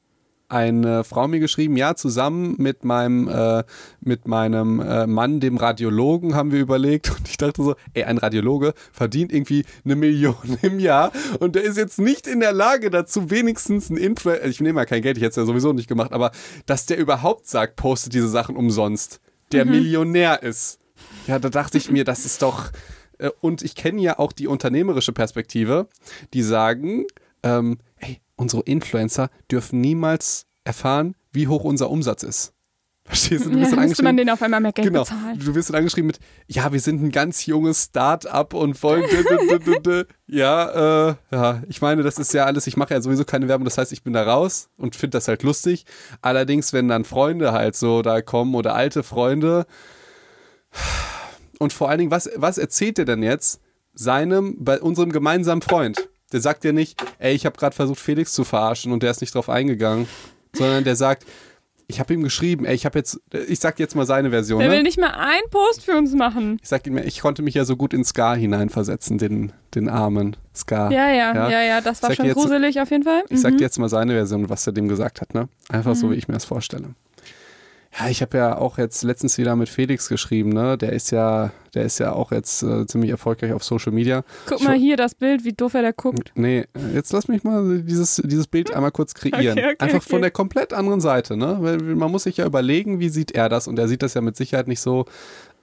[0.48, 3.64] eine Frau mir geschrieben, ja, zusammen mit meinem, äh,
[4.00, 7.10] mit meinem äh, Mann, dem Radiologen, haben wir überlegt.
[7.18, 11.62] Und ich dachte so, ey, ein Radiologe verdient irgendwie eine Million im Jahr und der
[11.64, 15.16] ist jetzt nicht in der Lage dazu, wenigstens ein Influencer, ich nehme mal kein Geld,
[15.16, 16.30] ich hätte es ja sowieso nicht gemacht, aber
[16.66, 19.20] dass der überhaupt sagt, postet diese Sachen umsonst,
[19.52, 19.72] der mhm.
[19.72, 20.78] Millionär ist.
[21.26, 22.70] Ja, da dachte ich mir, das ist doch.
[23.18, 25.88] Äh, und ich kenne ja auch die unternehmerische Perspektive,
[26.34, 27.04] die sagen,
[27.42, 27.78] ähm,
[28.38, 32.54] unsere Influencer dürfen niemals erfahren, wie hoch unser Umsatz ist.
[33.08, 33.50] Verstehst du?
[33.50, 34.04] Du wirst dann angeschrieben.
[34.04, 35.38] man denen auf einmal mehr Geld genau, bezahlen.
[35.38, 39.04] Du wirst dann angeschrieben mit, ja, wir sind ein ganz junges Start-up und wollen.
[40.26, 43.64] ja, äh, ja, ich meine, das ist ja alles, ich mache ja sowieso keine Werbung,
[43.64, 45.86] das heißt, ich bin da raus und finde das halt lustig.
[46.20, 49.66] Allerdings, wenn dann Freunde halt so da kommen oder alte Freunde.
[51.58, 53.62] Und vor allen Dingen, was, was erzählt ihr denn jetzt
[53.94, 56.10] seinem, bei unserem gemeinsamen Freund?
[56.32, 59.20] Der sagt ja nicht, ey, ich habe gerade versucht, Felix zu verarschen und der ist
[59.20, 60.06] nicht drauf eingegangen,
[60.52, 61.24] sondern der sagt,
[61.90, 64.60] ich habe ihm geschrieben, ey, ich habe jetzt, ich sag jetzt mal seine Version.
[64.60, 64.74] Der ne?
[64.74, 66.58] will nicht mal einen Post für uns machen.
[66.62, 70.36] Ich sag ihm, ich konnte mich ja so gut in Scar hineinversetzen, den, den armen
[70.54, 70.92] Scar.
[70.92, 73.24] Ja, ja, ja, ja, ja das war schon jetzt, gruselig auf jeden Fall.
[73.28, 73.36] Ich mhm.
[73.38, 75.48] sag dir jetzt mal seine Version, was er dem gesagt hat, ne?
[75.70, 75.98] Einfach mhm.
[75.98, 76.94] so, wie ich mir das vorstelle.
[77.96, 80.76] Ja, ich habe ja auch jetzt letztens wieder mit Felix geschrieben, ne?
[80.76, 84.24] Der ist ja, der ist ja auch jetzt äh, ziemlich erfolgreich auf Social Media.
[84.46, 86.32] Guck mal hier das Bild, wie doof er da guckt.
[86.34, 89.58] Nee, jetzt lass mich mal dieses, dieses Bild einmal kurz kreieren.
[89.58, 90.10] Okay, okay, Einfach okay.
[90.10, 91.56] von der komplett anderen Seite, ne?
[91.60, 93.66] Weil man muss sich ja überlegen, wie sieht er das?
[93.66, 95.06] Und er sieht das ja mit Sicherheit nicht so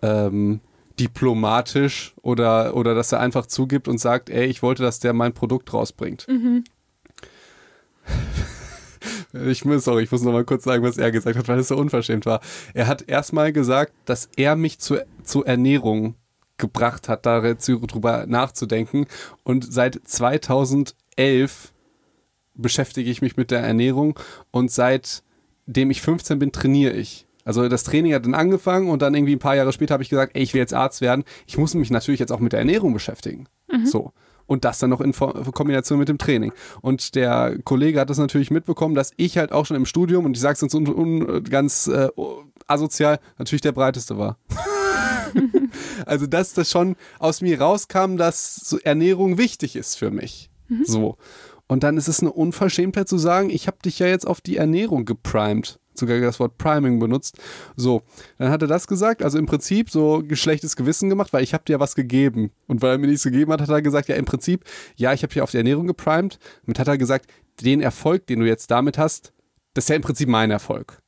[0.01, 0.61] ähm,
[0.99, 5.33] diplomatisch oder, oder dass er einfach zugibt und sagt, ey, ich wollte, dass der mein
[5.33, 6.25] Produkt rausbringt.
[6.27, 6.63] Mhm.
[9.33, 11.67] Ich muss, sorry, ich muss noch mal kurz sagen, was er gesagt hat, weil es
[11.67, 12.41] so unverschämt war.
[12.73, 16.15] Er hat erstmal gesagt, dass er mich zu, zur Ernährung
[16.57, 19.07] gebracht hat, darüber nachzudenken.
[19.43, 21.73] Und seit 2011
[22.53, 24.17] beschäftige ich mich mit der Ernährung
[24.51, 27.27] und seitdem ich 15 bin, trainiere ich.
[27.43, 30.09] Also das Training hat dann angefangen und dann irgendwie ein paar Jahre später habe ich
[30.09, 31.23] gesagt, ey, ich will jetzt Arzt werden.
[31.45, 33.47] Ich muss mich natürlich jetzt auch mit der Ernährung beschäftigen.
[33.85, 34.13] So.
[34.47, 36.53] Und das dann noch in Kombination mit dem Training.
[36.81, 40.37] Und der Kollege hat das natürlich mitbekommen, dass ich halt auch schon im Studium, und
[40.37, 42.09] ich sage es jetzt un, un, ganz äh,
[42.67, 44.37] asozial, natürlich der breiteste war.
[46.05, 50.49] also, dass das schon aus mir rauskam, dass Ernährung wichtig ist für mich.
[50.83, 51.17] So.
[51.67, 54.57] Und dann ist es eine Unverschämtheit zu sagen, ich habe dich ja jetzt auf die
[54.57, 55.79] Ernährung geprimed.
[55.99, 57.37] Sogar das Wort Priming benutzt.
[57.75, 58.03] So,
[58.37, 61.63] dann hat er das gesagt, also im Prinzip so geschlechtes Gewissen gemacht, weil ich habe
[61.65, 62.51] dir ja was gegeben.
[62.67, 64.63] Und weil er mir nichts gegeben hat, hat er gesagt, ja im Prinzip,
[64.95, 66.39] ja, ich habe dich auf die Ernährung geprimed.
[66.65, 67.27] Damit hat er gesagt,
[67.61, 69.31] den Erfolg, den du jetzt damit hast,
[69.73, 70.99] das ist ja im Prinzip mein Erfolg.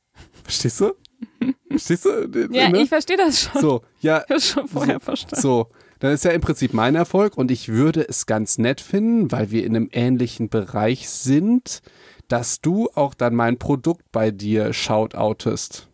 [0.44, 0.92] Verstehst du?
[1.68, 2.48] Verstehst du?
[2.50, 2.82] Ja, Ne?
[2.82, 3.60] ich verstehe das schon.
[3.60, 5.40] So, ja, Ich habe schon vorher verstanden.
[5.42, 9.32] so, dann ist ja im Prinzip mein Erfolg und ich würde es ganz nett finden,
[9.32, 11.80] weil wir in einem ähnlichen Bereich sind,
[12.28, 15.88] dass du auch dann mein Produkt bei dir shoutoutest.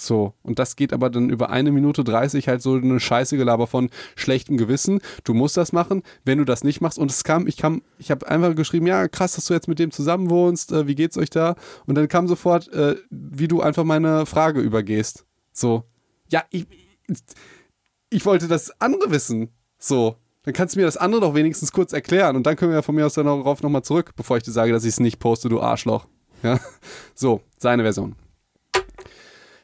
[0.00, 3.66] So, und das geht aber dann über eine Minute 30 halt so eine scheiße Gelaber
[3.66, 5.00] von schlechtem Gewissen.
[5.24, 6.98] Du musst das machen, wenn du das nicht machst.
[6.98, 9.80] Und es kam, ich kam, ich habe einfach geschrieben, ja, krass, dass du jetzt mit
[9.80, 11.56] dem zusammen wohnst, äh, wie geht's euch da?
[11.86, 15.26] Und dann kam sofort, äh, wie du einfach meine Frage übergehst.
[15.52, 15.82] So,
[16.28, 16.66] ja, ich,
[18.08, 19.50] ich wollte das andere wissen.
[19.78, 20.16] So,
[20.48, 22.82] dann kannst du mir das andere doch wenigstens kurz erklären und dann können wir ja
[22.82, 25.18] von mir aus dann darauf nochmal zurück, bevor ich dir sage, dass ich es nicht
[25.18, 26.06] poste, du Arschloch.
[26.42, 26.58] Ja,
[27.14, 28.16] so, seine Version.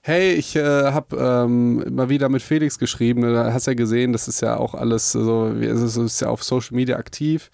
[0.02, 3.22] Hey, ich äh, habe ähm, mal wieder mit Felix geschrieben.
[3.22, 6.76] Du hast ja gesehen, das ist ja auch alles so, es ist ja auf Social
[6.76, 7.50] Media aktiv.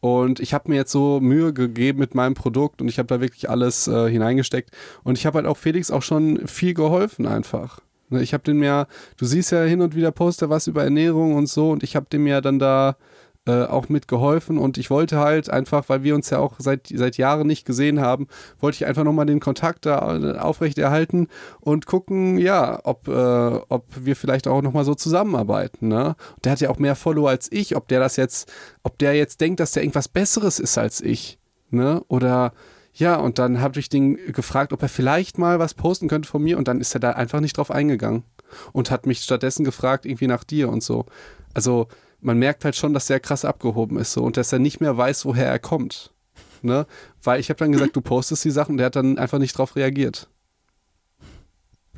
[0.00, 3.20] Und ich habe mir jetzt so Mühe gegeben mit meinem Produkt und ich habe da
[3.20, 4.70] wirklich alles äh, hineingesteckt.
[5.04, 7.78] Und ich habe halt auch Felix auch schon viel geholfen einfach.
[8.12, 11.34] Ne, Ich habe dem ja, du siehst ja hin und wieder Poster was über Ernährung
[11.34, 12.96] und so und ich habe dem ja dann da
[13.44, 17.16] äh, auch mitgeholfen und ich wollte halt einfach, weil wir uns ja auch seit, seit
[17.16, 18.28] Jahren nicht gesehen haben,
[18.60, 21.26] wollte ich einfach nochmal den Kontakt da äh, aufrechterhalten
[21.60, 25.88] und gucken, ja, ob, äh, ob wir vielleicht auch nochmal so zusammenarbeiten.
[25.88, 26.14] Ne?
[26.36, 28.52] Und der hat ja auch mehr Follower als ich, ob der das jetzt,
[28.84, 31.38] ob der jetzt denkt, dass der irgendwas Besseres ist als ich.
[31.70, 32.04] Ne?
[32.06, 32.52] Oder
[32.94, 36.42] ja, und dann habe ich den gefragt, ob er vielleicht mal was posten könnte von
[36.42, 38.24] mir und dann ist er da einfach nicht drauf eingegangen
[38.72, 41.06] und hat mich stattdessen gefragt, irgendwie nach dir und so.
[41.54, 41.88] Also
[42.20, 44.96] man merkt halt schon, dass der krass abgehoben ist so und dass er nicht mehr
[44.96, 46.12] weiß, woher er kommt.
[46.60, 46.86] Ne?
[47.22, 49.56] Weil ich habe dann gesagt, du postest die Sachen und der hat dann einfach nicht
[49.56, 50.28] drauf reagiert.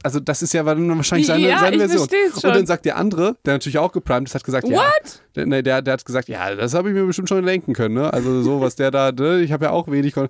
[0.02, 2.09] Also das ist ja wahrscheinlich seine, Ja, seine Version.
[2.35, 5.22] Und dann sagt der andere, der natürlich auch geprimed ist, hat gesagt, ja, What?
[5.35, 7.94] der, nee, der, der hat gesagt, ja, das habe ich mir bestimmt schon denken können.
[7.94, 8.12] Ne?
[8.12, 9.40] Also so, was der da, ne?
[9.40, 10.14] ich habe ja auch wenig.
[10.14, 10.28] Kon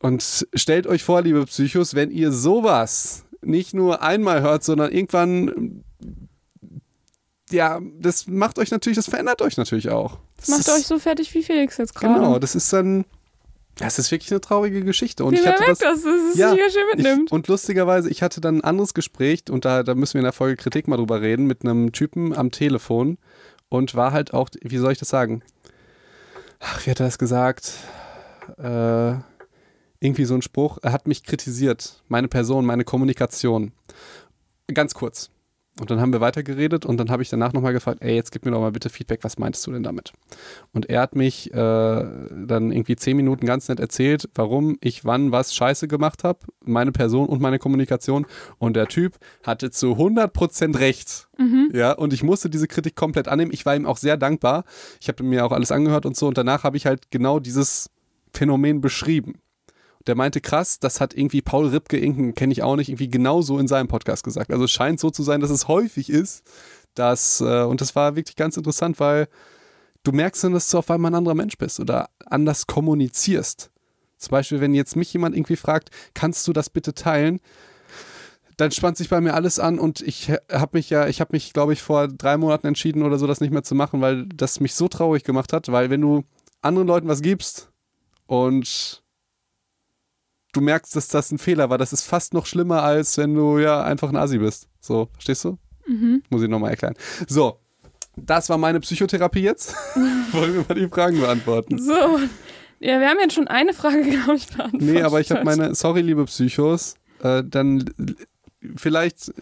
[0.00, 5.82] und stellt euch vor, liebe Psychos, wenn ihr sowas nicht nur einmal hört, sondern irgendwann,
[7.50, 10.18] ja, das macht euch natürlich, das verändert euch natürlich auch.
[10.36, 12.14] Das Macht ist, euch so fertig wie Felix jetzt gerade.
[12.14, 13.04] Genau, das ist dann,
[13.76, 15.24] das ist wirklich eine traurige Geschichte.
[15.24, 17.28] Und Wie ich hatte merkt, das, dass es Ja, sich schön mitnimmt.
[17.28, 20.24] ich, und lustigerweise, ich hatte dann ein anderes Gespräch und da, da müssen wir in
[20.24, 23.18] der Folge Kritik mal drüber reden, mit einem Typen am Telefon
[23.68, 25.42] und war halt auch, wie soll ich das sagen?
[26.60, 27.72] Ach, wie hat er das gesagt?
[28.58, 29.14] Äh,
[30.00, 30.78] irgendwie so ein Spruch.
[30.82, 33.72] Er hat mich kritisiert, meine Person, meine Kommunikation.
[34.72, 35.30] Ganz kurz.
[35.78, 38.44] Und dann haben wir weitergeredet und dann habe ich danach nochmal gefragt, ey, jetzt gib
[38.44, 40.12] mir doch mal bitte Feedback, was meinst du denn damit?
[40.72, 45.32] Und er hat mich äh, dann irgendwie zehn Minuten ganz nett erzählt, warum ich wann
[45.32, 48.26] was scheiße gemacht habe, meine Person und meine Kommunikation.
[48.58, 51.28] Und der Typ hatte zu 100% recht.
[51.72, 53.52] Ja, und ich musste diese Kritik komplett annehmen.
[53.54, 54.64] Ich war ihm auch sehr dankbar.
[55.00, 56.26] Ich habe mir auch alles angehört und so.
[56.26, 57.88] Und danach habe ich halt genau dieses
[58.34, 59.34] Phänomen beschrieben.
[60.06, 63.58] Der meinte, krass, das hat irgendwie Paul Ripke, irgendeinen kenne ich auch nicht, irgendwie genauso
[63.58, 64.50] in seinem Podcast gesagt.
[64.50, 66.42] Also es scheint so zu sein, dass es häufig ist,
[66.94, 69.28] dass, äh, und das war wirklich ganz interessant, weil
[70.02, 73.70] du merkst dann, dass du auf einmal ein anderer Mensch bist oder anders kommunizierst.
[74.16, 77.40] Zum Beispiel, wenn jetzt mich jemand irgendwie fragt, kannst du das bitte teilen?
[78.58, 81.54] Dann spannt sich bei mir alles an und ich habe mich ja, ich habe mich,
[81.54, 84.60] glaube ich, vor drei Monaten entschieden oder so, das nicht mehr zu machen, weil das
[84.60, 86.24] mich so traurig gemacht hat, weil wenn du
[86.60, 87.70] anderen Leuten was gibst
[88.26, 89.02] und
[90.52, 91.78] du merkst, dass das ein Fehler war.
[91.78, 94.68] Das ist fast noch schlimmer, als wenn du ja einfach ein Asi bist.
[94.80, 95.58] So, verstehst du?
[95.86, 96.22] Mhm.
[96.30, 96.94] Muss ich nochmal erklären.
[97.26, 97.58] So,
[98.16, 99.74] das war meine Psychotherapie jetzt.
[100.32, 101.78] Wollen wir mal die Fragen beantworten?
[101.78, 102.20] So.
[102.82, 104.88] Ja, wir haben jetzt schon eine Frage, glaube ich, beantwortet.
[104.88, 107.84] Nee, aber ich habe meine, sorry, liebe Psychos, äh, dann
[108.76, 109.32] vielleicht,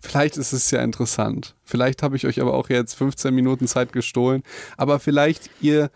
[0.00, 1.54] vielleicht ist es ja interessant.
[1.64, 4.42] Vielleicht habe ich euch aber auch jetzt 15 Minuten Zeit gestohlen.
[4.78, 5.90] Aber vielleicht ihr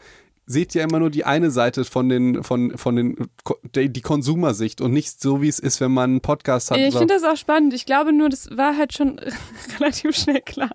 [0.47, 3.29] seht ja immer nur die eine Seite von den, von, von den,
[3.75, 6.79] die, Konsumersicht und nicht so, wie es ist, wenn man einen Podcast hat.
[6.79, 7.75] Ich finde das auch spannend.
[7.75, 9.21] Ich glaube nur, das war halt schon
[9.79, 10.71] relativ schnell klar.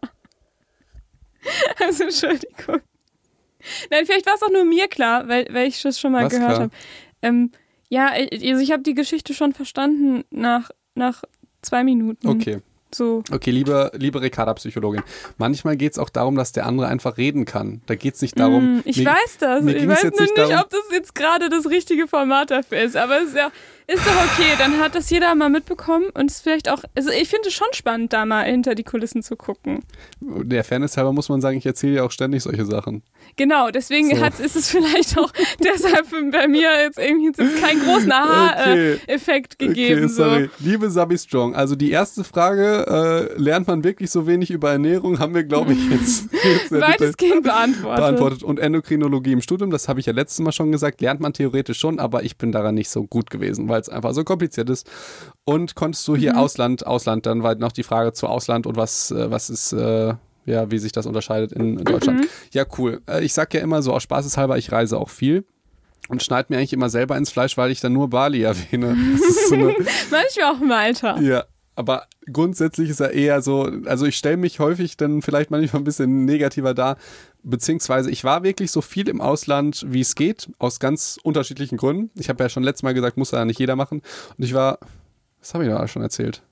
[1.80, 2.82] Also, Entschuldigung.
[3.90, 6.34] Nein, vielleicht war es auch nur mir klar, weil, weil ich das schon mal Was
[6.34, 6.72] gehört habe.
[7.22, 7.52] Ähm,
[7.90, 11.24] ja, also ich habe die Geschichte schon verstanden nach, nach
[11.62, 12.28] zwei Minuten.
[12.28, 12.62] Okay.
[12.94, 13.24] So.
[13.32, 15.02] Okay, liebe, liebe Ricarda-Psychologin.
[15.38, 17.82] Manchmal geht es auch darum, dass der andere einfach reden kann.
[17.86, 18.78] Da geht es nicht darum.
[18.78, 19.66] Mm, ich mir- weiß das.
[19.66, 22.98] Ich weiß nur nicht nicht, darum- ob das jetzt gerade das richtige Format dafür ist.
[22.98, 23.52] Aber es ist, ja,
[23.94, 24.54] ist doch okay.
[24.58, 26.84] Dann hat das jeder mal mitbekommen und es ist vielleicht auch.
[26.96, 29.80] Also ich finde es schon spannend, da mal hinter die Kulissen zu gucken.
[30.20, 33.04] Der Fairness halber muss man sagen, ich erzähle ja auch ständig solche Sachen.
[33.38, 34.22] Genau, deswegen So.
[34.22, 35.32] hat, ist es vielleicht auch
[35.64, 38.98] deshalb bei mir jetzt irgendwie jetzt keinen großen Okay.
[39.02, 40.06] Aha-Effekt gegeben.
[40.06, 40.24] Okay, so.
[40.24, 40.50] sorry.
[40.60, 45.20] Liebe Sabi Strong, also die erste Frage, äh, lernt man wirklich so wenig über Ernährung,
[45.20, 47.98] haben wir, glaube ich, jetzt, jetzt Weitestgehend beantwortet.
[48.04, 48.44] beantwortet.
[48.44, 51.80] Und Endokrinologie im Studium, das habe ich ja letztes Mal schon gesagt, lernt man theoretisch
[51.80, 54.89] schon, aber ich bin daran nicht so gut gewesen, weil es einfach so kompliziert ist.
[55.44, 56.17] Und konntest du Mhm.
[56.17, 59.74] hier Ausland, Ausland, dann war noch die Frage zu Ausland und was, äh, was ist,
[59.74, 60.13] äh,
[60.46, 62.22] ja, wie sich das unterscheidet in, in Deutschland.
[62.22, 62.28] Mhm.
[62.52, 63.02] Ja, cool.
[63.08, 65.46] Äh, ich sag ja immer so aus Spaßeshalber, ich reise auch viel.
[66.10, 68.98] Und schneid mir eigentlich immer selber ins Fleisch, weil ich dann nur Bali erwähne.
[69.13, 69.65] Das ist so eine,
[70.12, 71.20] Manchmal auch Malta.
[71.22, 71.44] ja,
[71.76, 75.86] aber grundsätzlich ist er eher so, also ich stelle mich häufig dann vielleicht manchmal ein
[75.86, 76.98] bisschen negativer dar,
[77.44, 82.12] beziehungsweise ich war wirklich so viel im Ausland, wie es geht, aus ganz unterschiedlichen Gründen.
[82.20, 84.02] Ich habe ja schon letztes Mal gesagt, muss ja nicht jeder machen.
[84.38, 84.80] Und ich war,
[85.40, 86.44] was habe ich da schon erzählt?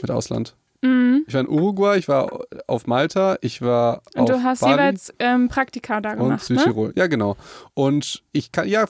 [0.00, 0.56] Mit Ausland.
[0.84, 1.24] Mhm.
[1.26, 4.72] Ich war in Uruguay, ich war auf Malta, ich war Und auf du hast Bali
[4.72, 6.58] jeweils ähm, Praktika da und gemacht, ne?
[6.58, 6.92] Südtirol.
[6.94, 7.36] Ja, genau.
[7.72, 8.84] Und ich kann, ja,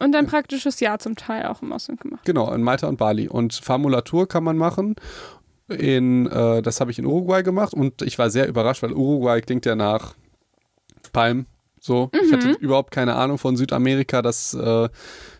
[0.00, 2.24] Und ein praktisches Jahr zum Teil auch im Ausland gemacht.
[2.24, 3.28] Genau, in Malta und Bali.
[3.28, 4.96] Und Formulatur kann man machen.
[5.68, 9.40] In, äh, das habe ich in Uruguay gemacht und ich war sehr überrascht, weil Uruguay
[9.40, 10.14] klingt ja nach
[11.12, 11.46] Palm.
[11.78, 14.88] So, ich hatte überhaupt keine Ahnung von Südamerika, dass, äh,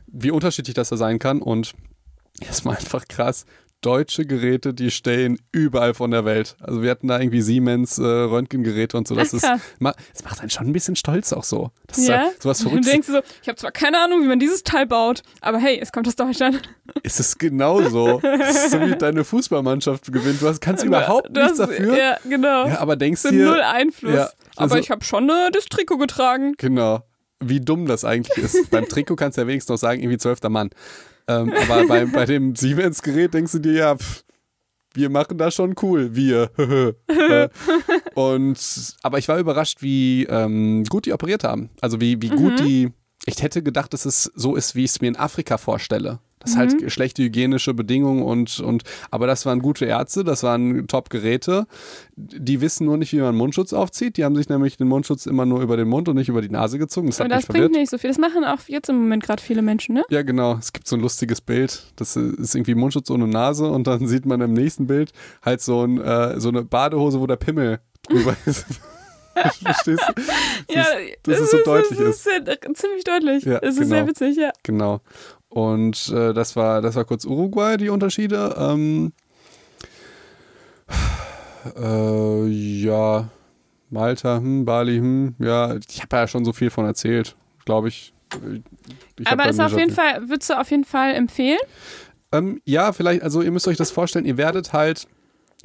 [0.06, 1.42] wie unterschiedlich das da sein kann.
[1.42, 1.74] Und
[2.40, 3.46] erstmal einfach krass.
[3.80, 6.56] Deutsche Geräte, die stehen überall von der Welt.
[6.60, 9.14] Also wir hatten da irgendwie Siemens äh, Röntgengeräte und so.
[9.14, 11.70] Das ist, das macht einen schon ein bisschen stolz auch so.
[11.86, 12.22] Das ist Ja?
[12.22, 12.90] halt sowas Du Verrücktes.
[12.90, 15.92] denkst so, ich habe zwar keine Ahnung, wie man dieses Teil baut, aber hey, es
[15.92, 16.60] kommt aus Deutschland.
[17.04, 18.20] Es ist genauso.
[18.22, 20.42] Es ist so wie deine Fußballmannschaft gewinnt.
[20.42, 21.96] Du hast, kannst überhaupt Du nichts dafür.
[21.96, 22.66] Ja, genau.
[22.66, 24.12] Ja, aber denkst so dir, null Einfluss.
[24.14, 24.22] Ja,
[24.56, 26.54] also- aber ich habe schon äh, das Trikot getragen.
[26.58, 27.02] genau,
[27.40, 28.70] wie dumm das eigentlich ist.
[28.72, 30.70] Beim Trikot kannst du ja wenigstens noch sagen, irgendwie zwölfter Mann.
[31.28, 34.24] Ähm, aber bei, bei dem Siemens-Gerät denkst du dir, ja, pff,
[34.94, 36.50] wir machen das schon cool, wir.
[37.08, 37.48] Äh,
[38.14, 38.58] und,
[39.02, 41.68] aber ich war überrascht, wie ähm, gut die operiert haben.
[41.80, 42.36] Also wie, wie Mhm.
[42.36, 42.92] gut die,
[43.26, 46.20] ich hätte gedacht, dass es so ist, wie ich es mir in Afrika vorstelle.
[46.40, 46.60] Das ist Mhm.
[46.60, 51.66] halt schlechte hygienische Bedingungen und, und, aber das waren gute Ärzte, das waren Top-Geräte.
[52.16, 54.16] Die wissen nur nicht, wie man Mundschutz aufzieht.
[54.16, 56.48] Die haben sich nämlich den Mundschutz immer nur über den Mund und nicht über die
[56.50, 57.08] Nase gezogen.
[57.08, 57.72] Das hat Aber das mich verwirrt.
[57.72, 58.08] bringt nicht so viel.
[58.10, 60.04] Das machen auch jetzt im Moment gerade viele Menschen, ne?
[60.10, 60.56] Ja, genau.
[60.58, 61.84] Es gibt so ein lustiges Bild.
[61.96, 65.82] Das ist irgendwie Mundschutz ohne Nase und dann sieht man im nächsten Bild halt so,
[65.84, 68.66] ein, äh, so eine Badehose, wo der Pimmel drüber ist.
[69.62, 70.12] Verstehst du?
[70.14, 72.26] Das ja, ist, dass es so deutlich das ist.
[72.26, 72.76] ist.
[72.76, 73.44] ziemlich deutlich.
[73.44, 73.88] Ja, es ist genau.
[73.88, 74.50] sehr witzig, ja.
[74.64, 75.00] Genau.
[75.48, 78.54] Und äh, das war das war kurz Uruguay, die Unterschiede.
[78.58, 79.12] Ähm,
[81.76, 83.28] äh, ja,
[83.90, 88.12] Malta, hm, Bali, hm, ja, ich habe ja schon so viel von erzählt, glaube ich.
[89.18, 91.58] ich Aber ist auf jeden Fall, würdest du auf jeden Fall empfehlen?
[92.30, 95.08] Ähm, ja, vielleicht, also ihr müsst euch das vorstellen, ihr werdet halt,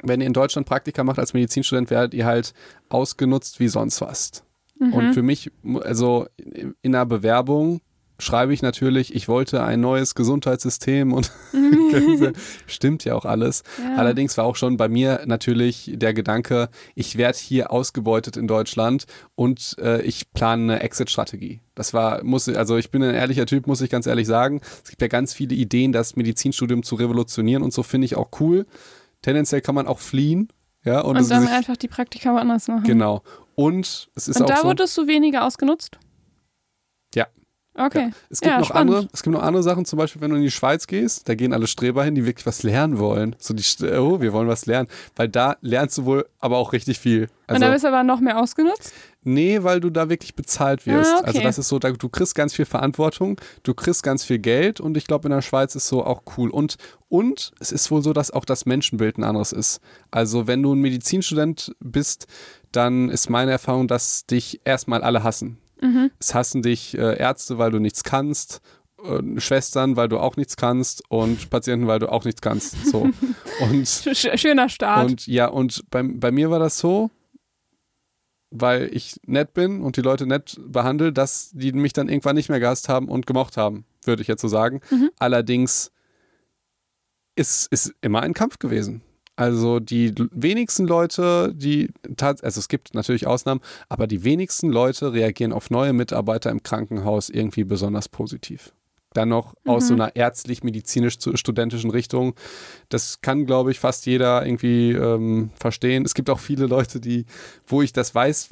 [0.02, 2.54] wenn ihr in Deutschland Praktika macht als Medizinstudent, werdet ihr halt
[2.88, 4.42] ausgenutzt wie sonst was.
[4.80, 5.50] Und für mich,
[5.82, 7.80] also in in einer Bewerbung
[8.24, 11.30] schreibe ich natürlich, ich wollte ein neues Gesundheitssystem und
[12.66, 13.62] stimmt ja auch alles.
[13.78, 13.96] Ja.
[13.96, 19.04] Allerdings war auch schon bei mir natürlich der Gedanke, ich werde hier ausgebeutet in Deutschland
[19.34, 21.60] und äh, ich plane eine Exit-Strategie.
[21.74, 24.60] Das war, muss, also ich bin ein ehrlicher Typ, muss ich ganz ehrlich sagen.
[24.82, 28.28] Es gibt ja ganz viele Ideen, das Medizinstudium zu revolutionieren und so finde ich auch
[28.40, 28.66] cool.
[29.22, 30.48] Tendenziell kann man auch fliehen.
[30.84, 32.84] Ja, und, Und dann ist, einfach die Praktika woanders machen.
[32.84, 33.22] genau.
[33.54, 34.68] Und es ist Und auch da so.
[34.68, 35.98] wurdest du weniger ausgenutzt?
[37.76, 38.08] Okay.
[38.08, 38.10] Ja.
[38.30, 38.94] Es, gibt Ja, noch spannend.
[38.94, 41.34] andere, es gibt noch andere Sachen, zum Beispiel, wenn du in die Schweiz gehst, da
[41.34, 43.34] gehen alle Streber hin, die wirklich was lernen wollen.
[43.38, 43.64] So die,
[43.96, 44.88] oh, wir wollen was lernen.
[45.16, 47.22] Weil da lernst du wohl aber auch richtig viel.
[47.48, 48.92] Und da Also, bist du aber noch mehr ausgenutzt?
[49.26, 51.10] nee, weil du da wirklich bezahlt wirst.
[51.10, 51.26] Ah, okay.
[51.28, 54.96] Also das ist so, du kriegst ganz viel Verantwortung, du kriegst ganz viel Geld und
[54.98, 56.50] ich glaube, in der Schweiz ist so auch cool.
[56.50, 56.76] Und,
[57.08, 59.80] und es ist wohl so, dass auch das Menschenbild ein anderes ist.
[60.10, 62.26] Also wenn du ein Medizinstudent bist,
[62.72, 65.58] dann ist meine Erfahrung, dass dich erstmal alle hassen.
[65.84, 66.10] Mhm.
[66.18, 68.62] Es hassen dich äh, Ärzte, weil du nichts kannst,
[69.04, 72.86] äh, Schwestern, weil du auch nichts kannst und Patienten, weil du auch nichts kannst.
[72.86, 73.10] So.
[73.60, 75.08] Und, Sch schöner Start.
[75.08, 77.12] und ja, und bei, bei mir war das so,
[78.50, 82.48] weil ich nett bin und die Leute nett behandle, dass die mich dann irgendwann nicht
[82.48, 84.80] mehr gehasst haben und gemocht haben, würde ich jetzt so sagen.
[84.90, 85.10] Mhm.
[85.20, 85.92] Allerdings
[87.36, 89.02] ist es immer ein Kampf gewesen.
[89.36, 95.52] Also die wenigsten Leute, die also es gibt natürlich Ausnahmen, aber die wenigsten Leute reagieren
[95.52, 98.72] auf neue Mitarbeiter im Krankenhaus irgendwie besonders positiv.
[99.12, 102.34] Dann noch aus so einer ärztlich-medizinisch-studentischen Richtung.
[102.88, 106.04] Das kann, glaube ich, fast jeder irgendwie ähm, verstehen.
[106.04, 107.24] Es gibt auch viele Leute, die,
[107.64, 108.50] wo ich das weiß,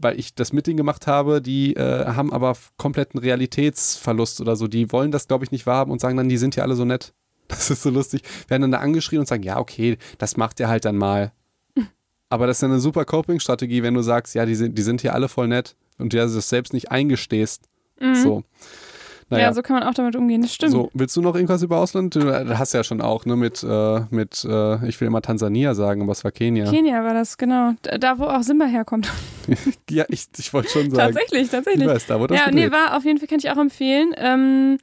[0.00, 4.66] weil ich das mit denen gemacht habe, die äh, haben aber kompletten Realitätsverlust oder so.
[4.66, 6.86] Die wollen das, glaube ich, nicht wahrhaben und sagen dann, die sind ja alle so
[6.86, 7.12] nett.
[7.48, 8.22] Das ist so lustig.
[8.48, 11.32] Werden dann da angeschrien und sagen, ja, okay, das macht ihr halt dann mal.
[12.30, 15.00] Aber das ist ja eine super Coping-Strategie, wenn du sagst, ja, die sind, die sind
[15.00, 17.64] hier alle voll nett und du das selbst nicht eingestehst.
[18.00, 18.14] Mhm.
[18.16, 18.42] So.
[19.30, 19.44] Naja.
[19.48, 20.72] Ja, so kann man auch damit umgehen, das stimmt.
[20.72, 22.14] So, willst du noch irgendwas über Ausland?
[22.14, 25.74] Du äh, hast ja schon auch, ne, mit, äh, mit äh, ich will immer Tansania
[25.74, 26.70] sagen, aber es war Kenia.
[26.70, 27.72] Kenia war das, genau.
[27.82, 29.10] Da, wo auch Simba herkommt.
[29.90, 31.14] Ja, ich, ich wollte schon sagen.
[31.14, 31.86] tatsächlich, tatsächlich.
[31.86, 32.72] Ich weiß, da wurde das Ja, nee, gedreht.
[32.78, 34.12] war auf jeden Fall, kann ich auch empfehlen.
[34.18, 34.78] Ähm,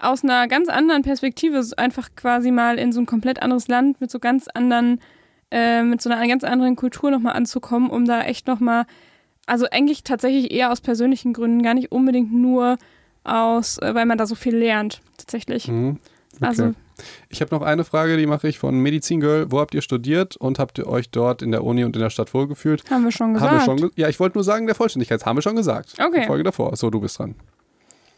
[0.00, 4.10] aus einer ganz anderen Perspektive, einfach quasi mal in so ein komplett anderes Land mit
[4.10, 5.00] so ganz anderen,
[5.50, 8.84] äh, mit so einer ganz anderen Kultur nochmal anzukommen, um da echt nochmal,
[9.46, 12.76] also eigentlich tatsächlich eher aus persönlichen Gründen, gar nicht unbedingt nur
[13.24, 15.68] aus, äh, weil man da so viel lernt, tatsächlich.
[15.68, 15.98] Mhm.
[16.36, 16.46] Okay.
[16.46, 16.74] Also,
[17.28, 19.50] ich habe noch eine Frage, die mache ich von Medizin Girl.
[19.50, 22.10] Wo habt ihr studiert und habt ihr euch dort in der Uni und in der
[22.10, 22.88] Stadt wohlgefühlt?
[22.90, 23.52] haben wir schon gesagt.
[23.52, 25.94] Wir schon ge ja, ich wollte nur sagen, der Vollständigkeit, haben wir schon gesagt.
[25.98, 26.20] Okay.
[26.20, 26.76] Die Folge davor.
[26.76, 27.34] So, du bist dran.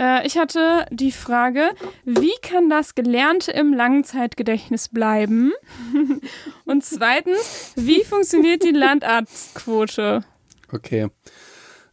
[0.01, 1.71] Äh, ich hatte die Frage,
[2.05, 5.53] wie kann das Gelernte im Langzeitgedächtnis bleiben?
[6.65, 10.25] Und zweitens, wie funktioniert die Landarztquote?
[10.73, 11.09] Okay.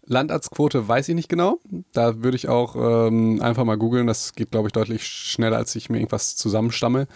[0.05, 1.59] Landarztquote weiß ich nicht genau.
[1.91, 4.07] Da würde ich auch ähm, einfach mal googeln.
[4.07, 7.07] Das geht, glaube ich, deutlich schneller, als ich mir irgendwas zusammenstamme.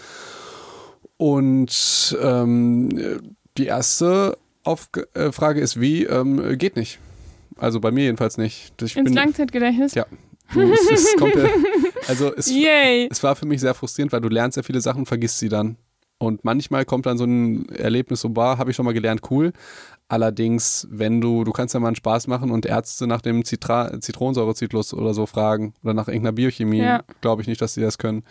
[1.16, 6.04] Und ähm, die erste Auf äh, Frage ist, wie?
[6.04, 7.00] Ähm, geht nicht.
[7.56, 8.74] Also bei mir jedenfalls nicht.
[8.82, 9.94] Ich Ins bin, Langzeitgedächtnis?
[9.94, 10.06] Ja.
[10.54, 11.50] Du, es, es ja,
[12.08, 12.48] also es,
[13.10, 15.50] es war für mich sehr frustrierend, weil du lernst ja viele Sachen und vergisst sie
[15.50, 15.78] dann.
[16.18, 19.54] Und manchmal kommt dann so ein Erlebnis so, bah, habe ich schon mal gelernt, cool.
[20.08, 24.94] Allerdings, wenn du, du kannst ja mal einen Spaß machen und Ärzte nach dem Zitronensäurezyklus
[24.94, 27.04] oder so fragen oder nach irgendeiner Biochemie, Ja.
[27.22, 28.24] glaube ich nicht, dass sie das können.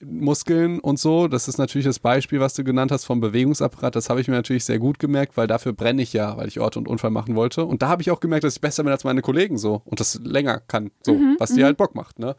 [0.00, 3.96] Muskeln und so, das ist natürlich das Beispiel, was du genannt hast vom Bewegungsapparat.
[3.96, 6.60] Das habe ich mir natürlich sehr gut gemerkt, weil dafür brenne ich ja, weil ich
[6.60, 7.64] Ort und Unfall machen wollte.
[7.64, 9.98] Und da habe ich auch gemerkt, dass ich besser bin als meine Kollegen so und
[9.98, 12.20] das länger kann, so, was dir halt Bock macht.
[12.20, 12.36] Ne?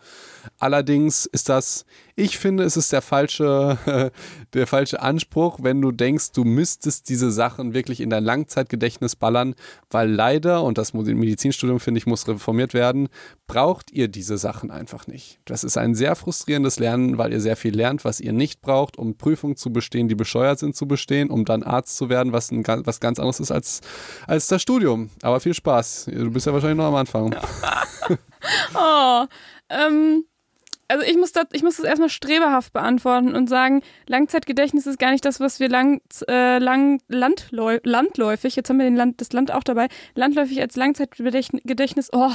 [0.57, 1.85] Allerdings ist das,
[2.19, 4.11] ich finde, es ist der falsche,
[4.53, 9.55] der falsche Anspruch, wenn du denkst, du müsstest diese Sachen wirklich in dein Langzeitgedächtnis ballern,
[9.89, 13.07] weil leider, und das Medizinstudium, finde ich, muss reformiert werden,
[13.47, 15.39] braucht ihr diese Sachen einfach nicht.
[15.45, 18.97] Das ist ein sehr frustrierendes Lernen, weil ihr sehr viel lernt, was ihr nicht braucht,
[18.97, 22.51] um Prüfungen zu bestehen, die bescheuert sind zu bestehen, um dann Arzt zu werden, was,
[22.51, 23.79] ein, was ganz anderes ist als,
[24.27, 25.09] als das Studium.
[25.21, 26.09] Aber viel Spaß.
[26.11, 27.35] Du bist ja wahrscheinlich noch am Anfang.
[28.73, 29.25] Oh,
[29.69, 30.23] ähm,
[30.89, 35.11] also ich muss, das, ich muss das erstmal streberhaft beantworten und sagen, Langzeitgedächtnis ist gar
[35.11, 39.31] nicht das, was wir lang, äh, lang landläu landläufig, jetzt haben wir den Land, das
[39.31, 42.31] Land auch dabei, landläufig als Langzeitgedächtnis, oh,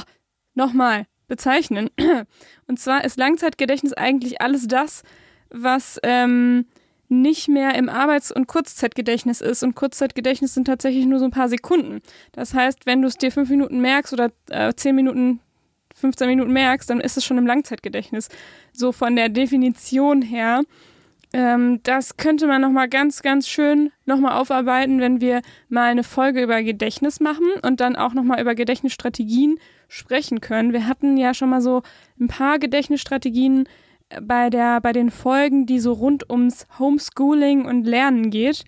[0.53, 1.89] nochmal, bezeichnen.
[2.67, 5.03] Und zwar ist Langzeitgedächtnis eigentlich alles das,
[5.49, 6.65] was ähm,
[7.09, 9.63] nicht mehr im Arbeits- und Kurzzeitgedächtnis ist.
[9.63, 12.01] Und Kurzzeitgedächtnis sind tatsächlich nur so ein paar Sekunden.
[12.31, 15.39] Das heißt, wenn du es dir fünf Minuten merkst oder äh, zehn Minuten
[16.05, 18.29] 15 Minuten merkst, dann ist es schon im Langzeitgedächtnis.
[18.73, 20.61] So von der Definition her.
[21.33, 26.43] Ähm, das könnte man nochmal ganz, ganz schön nochmal aufarbeiten, wenn wir mal eine Folge
[26.43, 30.73] über Gedächtnis machen und dann auch nochmal über Gedächtnisstrategien sprechen können.
[30.73, 31.81] Wir hatten ja schon mal so
[32.19, 33.67] ein paar Gedächtnisstrategien
[34.09, 38.63] äh, bei, der, bei den Folgen, die so rund ums Homeschooling und Lernen geht.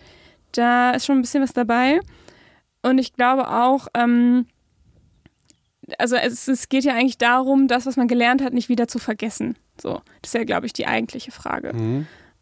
[0.53, 1.99] Da ist schon ein bisschen was dabei.
[2.81, 4.47] Und ich glaube auch, ähm,
[5.97, 8.99] also es, es geht ja eigentlich darum, das, was man gelernt hat, nicht wieder zu
[8.99, 9.55] vergessen.
[9.81, 11.71] So, das ist ja, glaube ich, die eigentliche Frage.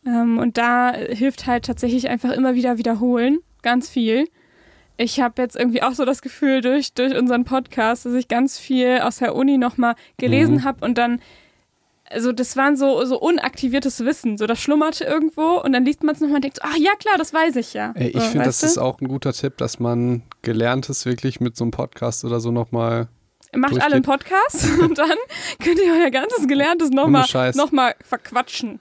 [0.06, 4.28] Ähm, und da hilft halt tatsächlich einfach immer wieder wiederholen, ganz viel.
[4.98, 8.58] ich habe jetzt irgendwie auch so das Gefühl durch, durch unseren Podcast, dass ich ganz
[8.58, 10.64] viel aus der Uni nochmal gelesen Mhm.
[10.64, 11.20] habe und dann,
[12.10, 16.16] also das waren so, so unaktiviertes Wissen, so das schlummerte irgendwo und dann liest man
[16.16, 17.92] es nochmal und denkt, ach ja klar, das weiß ich ja.
[17.96, 18.68] Ey, ich so, finde, das du?
[18.68, 22.52] ist auch ein guter Tipp, dass man Gelerntes wirklich mit so einem Podcast oder so
[22.52, 23.08] nochmal.
[23.54, 25.18] Macht alle einen Podcast und dann
[25.64, 27.26] könnt ihr euer ganzes Gelerntes nochmal
[27.56, 28.80] noch mal verquatschen.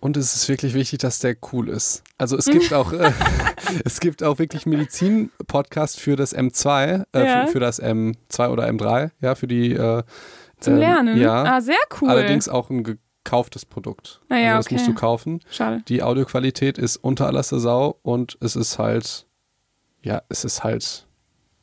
[0.00, 2.02] Und es ist wirklich wichtig, dass der cool ist.
[2.18, 3.12] Also es gibt auch, äh,
[3.84, 7.46] es gibt auch wirklich Medizin-Podcast für das M2, äh, Ja.
[7.46, 10.02] für, für das M2 oder M3, ja, für die äh,
[10.58, 11.18] Zum ähm, Lernen.
[11.20, 12.08] Ja, Ah, sehr cool.
[12.10, 14.20] allerdings auch ein gekauftes Produkt.
[14.28, 14.74] Ah ja, also das okay.
[14.74, 15.40] musst du kaufen.
[15.50, 15.82] Schade.
[15.86, 19.26] Die Audioqualität ist unter aller Sau und es ist halt,
[20.02, 21.06] ja, es ist halt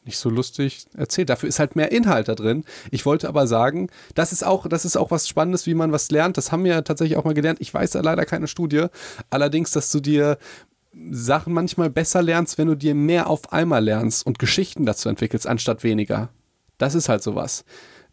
[0.10, 1.30] nicht so lustig erzählt.
[1.30, 2.66] Dafür ist halt mehr Inhalt da drin.
[2.90, 6.10] Ich wollte aber sagen, das ist auch, das ist auch was Spannendes, wie man was
[6.10, 6.36] lernt.
[6.38, 7.62] Das haben wir ja tatsächlich auch mal gelernt.
[7.62, 8.88] Ich weiß da leider keine Studie.
[9.30, 10.38] Allerdings, dass du dir
[11.12, 15.46] Sachen manchmal besser lernst, wenn du dir mehr auf einmal lernst und Geschichten dazu entwickelst,
[15.48, 16.30] anstatt weniger.
[16.80, 17.64] Das ist halt sowas.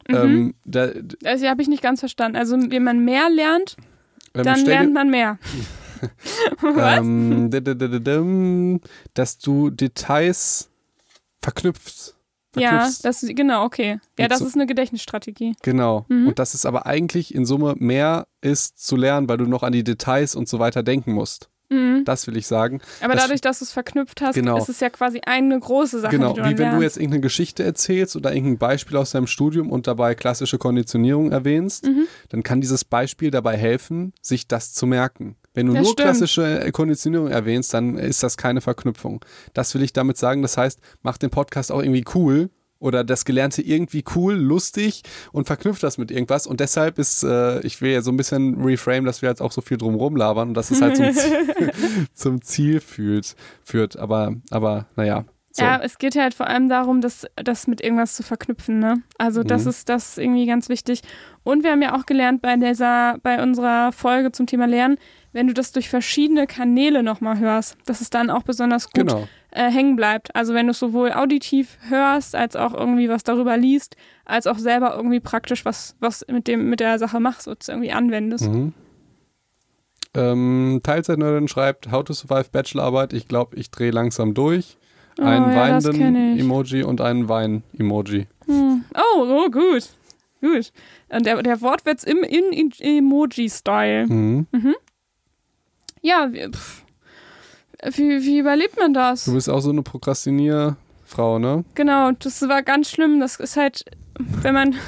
[0.08, 0.14] Mhm.
[0.14, 0.90] Ähm, da,
[1.24, 2.36] Also habe ich nicht ganz verstanden.
[2.36, 3.76] Also wenn man mehr lernt,
[4.34, 5.38] dann lernt man mehr.
[6.60, 6.98] Was?
[6.98, 8.80] ähm,
[9.14, 10.70] dass du Details
[11.46, 12.14] verknüpfst.
[12.56, 13.98] ja, das genau, okay.
[14.18, 15.54] Ja, das so- ist eine Gedächtnisstrategie.
[15.62, 16.06] genau.
[16.08, 16.28] Mhm.
[16.28, 19.72] Und dass es aber eigentlich in Summe mehr ist zu lernen, weil du noch an
[19.72, 21.48] die Details und so weiter denken musst.
[21.68, 22.04] Mhm.
[22.04, 22.80] Das will ich sagen.
[23.00, 24.56] Aber das- dadurch, dass du es verknüpft hast, Genau.
[24.56, 26.82] ist es ja quasi eine große Sache, genau, die du wie wenn du lernst.
[26.82, 31.84] jetzt irgendeine Geschichte erzählst oder irgendein Beispiel aus deinem Studium und dabei klassische Konditionierung erwähnst,
[31.86, 32.06] Mhm.
[32.28, 35.36] dann kann dieses Beispiel dabei helfen, sich das zu merken.
[35.56, 36.06] Wenn du Ja, nur stimmt.
[36.06, 39.24] klassische äh, Konditionierung erwähnst, dann ist das keine Verknüpfung.
[39.54, 40.42] Das will ich damit sagen.
[40.42, 45.02] Das heißt, mach den Podcast auch irgendwie cool oder das Gelernte irgendwie cool, lustig
[45.32, 46.46] und verknüpft das mit irgendwas.
[46.46, 49.50] Und deshalb ist, äh, ich will ja so ein bisschen reframe, dass wir jetzt auch
[49.52, 51.72] so viel drum labern und dass es halt zum, Ziel,
[52.14, 53.98] zum Ziel fühlt, führt.
[53.98, 55.24] Aber, aber naja.
[55.56, 55.64] So.
[55.64, 59.02] Ja, es geht halt vor allem darum, das, das mit irgendwas zu verknüpfen, ne?
[59.16, 59.70] Also das Mhm.
[59.70, 61.00] ist das ist irgendwie ganz wichtig.
[61.44, 64.98] Und wir haben ja auch gelernt bei dieser, bei unserer Folge zum Thema Lernen,
[65.32, 69.28] wenn du das durch verschiedene Kanäle nochmal hörst, dass es dann auch besonders gut Genau.
[69.50, 70.34] äh, hängen bleibt.
[70.36, 73.96] Also wenn du es sowohl auditiv hörst, als auch irgendwie was darüber liest,
[74.26, 77.68] als auch selber irgendwie praktisch was, was mit dem, mit der Sache machst und es
[77.68, 78.48] irgendwie anwendest.
[78.48, 78.74] Mhm.
[80.14, 83.12] Ähm, Teilzeitnerdin schreibt, How to Survive Bachelorarbeit.
[83.12, 84.76] Ich glaube, ich drehe langsam durch.
[85.18, 86.38] Einen oh, ja, weinenden.
[86.38, 88.26] Emoji und einen Wein-Emoji.
[88.46, 88.84] Hm.
[88.94, 89.88] Oh, oh, gut.
[90.40, 90.72] Gut.
[91.08, 94.06] Und der, der Wortwitz im in, in Emoji-Style.
[94.06, 94.46] Mhm.
[96.02, 96.84] Ja, wie, pff.
[97.96, 99.24] wie, wie überlebt man das?
[99.24, 101.64] Du bist auch so eine Prokrastinierfrau, ne?
[101.74, 103.18] Genau, das war ganz schlimm.
[103.18, 103.84] Das ist halt,
[104.18, 104.76] wenn man.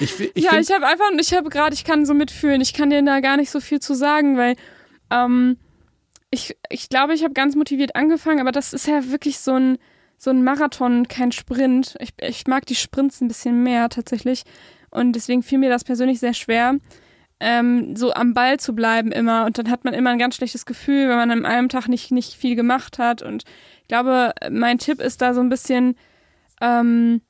[0.00, 2.62] Ich, ich ja, ich habe einfach, ich habe gerade, ich kann so mitfühlen.
[2.62, 4.56] Ich kann dir da gar nicht so viel zu sagen, weil
[5.10, 5.58] ähm,
[6.34, 9.78] ich, ich glaube, ich habe ganz motiviert angefangen, aber das ist ja wirklich so ein,
[10.18, 11.94] so ein Marathon, kein Sprint.
[12.00, 14.42] Ich, ich mag die Sprints ein bisschen mehr tatsächlich.
[14.90, 16.76] Und deswegen fiel mir das persönlich sehr schwer,
[17.40, 19.44] ähm, so am Ball zu bleiben immer.
[19.44, 22.10] Und dann hat man immer ein ganz schlechtes Gefühl, wenn man an einem Tag nicht,
[22.10, 23.22] nicht viel gemacht hat.
[23.22, 23.44] Und
[23.82, 25.96] ich glaube, mein Tipp ist da so ein bisschen,
[26.60, 27.22] ähm,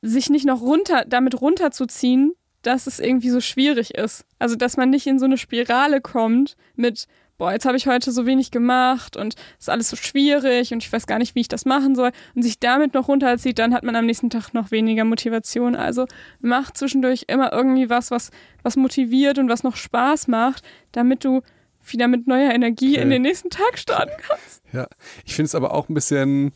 [0.00, 2.32] sich nicht noch runter, damit runterzuziehen,
[2.62, 4.24] dass es irgendwie so schwierig ist.
[4.38, 7.06] Also, dass man nicht in so eine Spirale kommt mit,
[7.38, 10.82] boah, jetzt habe ich heute so wenig gemacht und es ist alles so schwierig und
[10.82, 13.74] ich weiß gar nicht, wie ich das machen soll und sich damit noch runterzieht, dann
[13.74, 15.76] hat man am nächsten Tag noch weniger Motivation.
[15.76, 16.06] Also
[16.40, 18.30] mach zwischendurch immer irgendwie was, was,
[18.62, 21.42] was motiviert und was noch Spaß macht, damit du
[21.88, 23.02] wieder mit neuer Energie Okay.
[23.02, 24.62] in den nächsten Tag starten kannst.
[24.72, 24.86] ja.
[25.24, 26.52] ich finde es aber auch ein bisschen.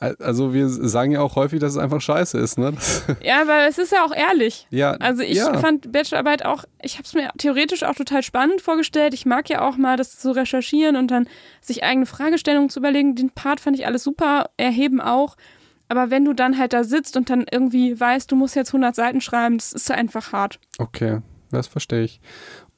[0.00, 2.74] Also, wir sagen ja auch häufig, dass es einfach scheiße ist, ne?
[3.22, 4.66] Ja, aber es ist ja auch ehrlich.
[4.70, 4.92] ja.
[4.92, 5.56] Also ich ja.
[5.58, 9.14] fand Bachelorarbeit auch, ich habe es mir theoretisch auch total spannend vorgestellt.
[9.14, 11.28] Ich mag ja auch mal das zu recherchieren und dann
[11.60, 13.14] sich eigene Fragestellungen zu überlegen.
[13.14, 15.36] Den Part fand ich alles super, erheben auch.
[15.88, 18.94] Aber wenn du dann halt da sitzt und dann irgendwie weißt, du musst jetzt 100
[18.94, 20.58] Seiten schreiben, das ist einfach hart.
[20.78, 21.20] Okay,
[21.50, 22.20] das verstehe ich.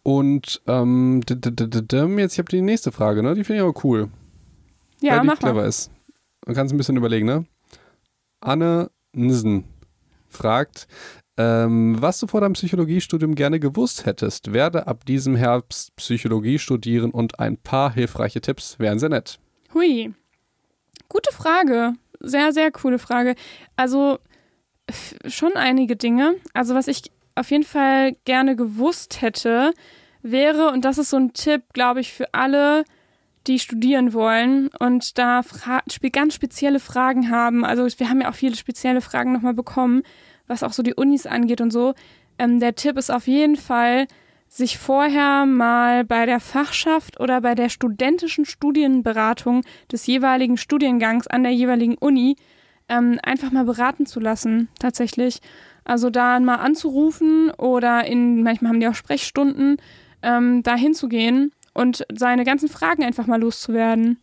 [0.02, 3.34] Und ähm, jetzt, ich habe die nächste Frage, ne?
[3.34, 4.08] Die finde ich aber cool.
[5.00, 5.68] Ja, weil die mach clever mal.
[5.68, 5.90] ist.
[6.46, 7.44] Du kannst ein bisschen überlegen, ne?
[8.40, 9.64] Anne Nsen
[10.28, 10.86] fragt,
[11.36, 17.10] ähm, was du vor deinem Psychologiestudium gerne gewusst hättest, werde ab diesem Herbst Psychologie studieren
[17.10, 19.38] und ein paar hilfreiche Tipps wären sehr nett.
[19.74, 20.14] Hui.
[21.08, 21.92] Gute Frage.
[22.20, 23.34] Sehr, sehr coole Frage.
[23.76, 24.18] Also
[25.26, 26.36] schon einige Dinge.
[26.54, 29.72] Also was ich auf jeden Fall gerne gewusst hätte,
[30.22, 32.84] wäre, und das ist so ein Tipp, glaube ich, für alle,
[33.46, 35.42] die studieren wollen und da
[36.12, 37.64] ganz spezielle Fragen haben.
[37.64, 40.02] Also wir haben ja auch viele spezielle Fragen nochmal bekommen,
[40.46, 41.94] was auch so die Unis angeht und so.
[42.38, 44.06] Ähm, der Tipp ist auf jeden Fall,
[44.48, 51.42] sich vorher mal bei der Fachschaft oder bei der studentischen Studienberatung des jeweiligen Studiengangs an
[51.42, 52.36] der jeweiligen Uni
[52.88, 55.40] ähm, einfach mal beraten zu lassen, tatsächlich.
[55.84, 59.76] Also da mal anzurufen oder in, manchmal haben die auch Sprechstunden,
[60.22, 64.18] ähm, da hinzugehen und seine ganzen Fragen einfach mal loszuwerden.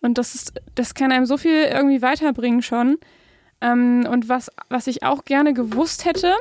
[0.00, 2.98] Und das ist, das kann einem so viel irgendwie weiterbringen schon.
[3.60, 6.32] Ähm, und was, was ich auch gerne gewusst hätte,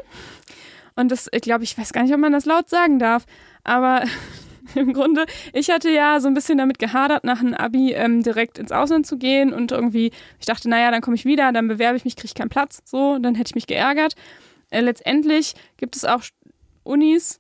[0.96, 3.26] und das, ich glaube, ich weiß gar nicht, ob man das laut sagen darf,
[3.64, 4.04] aber
[4.76, 8.58] im Grunde, ich hatte ja so ein bisschen damit gehadert, nach einem Abi ähm, direkt
[8.58, 11.98] ins Ausland zu gehen und irgendwie, ich dachte, naja, dann komme ich wieder, dann bewerbe
[11.98, 14.16] ich mich, kriege ich keinen Platz, so, dann hätte ich mich geärgert.
[14.70, 16.24] Äh, letztendlich gibt es auch
[16.84, 17.40] Unis,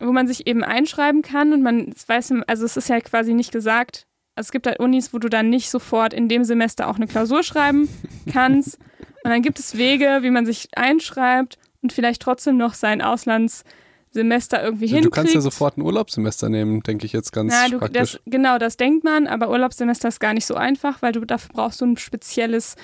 [0.00, 3.52] wo man sich eben einschreiben kann und man weiß, also es ist ja quasi nicht
[3.52, 6.96] gesagt, also es gibt halt Unis, wo du dann nicht sofort in dem Semester auch
[6.96, 7.88] eine Klausur schreiben
[8.32, 8.78] kannst.
[9.24, 14.62] Und dann gibt es Wege, wie man sich einschreibt und vielleicht trotzdem noch sein Auslandssemester
[14.62, 15.06] irgendwie hinkriegt.
[15.06, 18.12] Du kannst ja sofort ein Urlaubssemester nehmen, denke ich jetzt ganz Na, du, praktisch.
[18.12, 21.50] Das, genau, das denkt man, aber Urlaubssemester ist gar nicht so einfach, weil du dafür
[21.52, 22.76] brauchst du ein spezielles,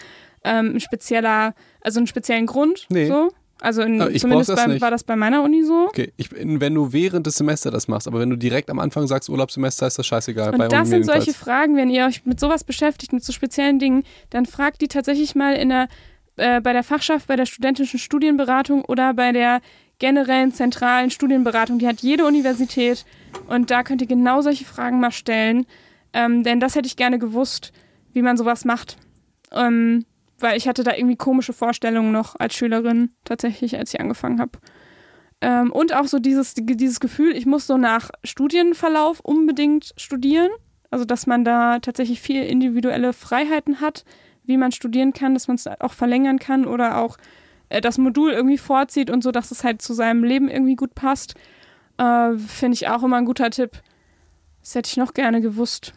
[0.43, 2.87] ähm, ein spezieller, also einen speziellen Grund.
[2.91, 3.07] Nee.
[3.07, 3.31] So.
[3.65, 5.87] Also in, ich zumindest bei, war das bei meiner Uni so.
[5.89, 9.07] Okay, ich, wenn du während des Semesters das machst, aber wenn du direkt am Anfang
[9.07, 10.51] sagst Urlaubssemester, ist das scheißegal.
[10.51, 11.33] Und bei das sind solche.
[11.33, 15.35] Fragen, wenn ihr euch mit sowas beschäftigt, mit so speziellen Dingen, dann fragt die tatsächlich
[15.35, 15.89] mal in der,
[16.37, 19.63] äh, bei der Fachschaft, bei der studentischen Studienberatung oder bei der
[19.99, 21.79] generellen zentralen Studienberatung.
[21.79, 23.07] Die hat jede Universität
[23.49, 25.65] und da könnt ihr genau solche Fragen mal stellen.
[26.13, 27.73] Ähm, denn das hätte ich gerne gewusst,
[28.13, 28.99] wie man sowas macht.
[29.53, 30.05] Ähm,
[30.39, 34.59] weil ich hatte da irgendwie komische Vorstellungen noch als Schülerin, tatsächlich, als ich angefangen habe.
[35.41, 40.51] Ähm, und auch so dieses, dieses Gefühl, ich muss so nach Studienverlauf unbedingt studieren.
[40.91, 44.05] Also, dass man da tatsächlich viel individuelle Freiheiten hat,
[44.45, 47.17] wie man studieren kann, dass man es auch verlängern kann oder auch
[47.69, 50.95] äh, das Modul irgendwie vorzieht und so, dass es halt zu seinem Leben irgendwie gut
[50.95, 51.35] passt.
[51.99, 53.73] Äh, Finde ich auch immer ein guter Tipp.
[54.61, 55.95] Das hätte ich noch gerne gewusst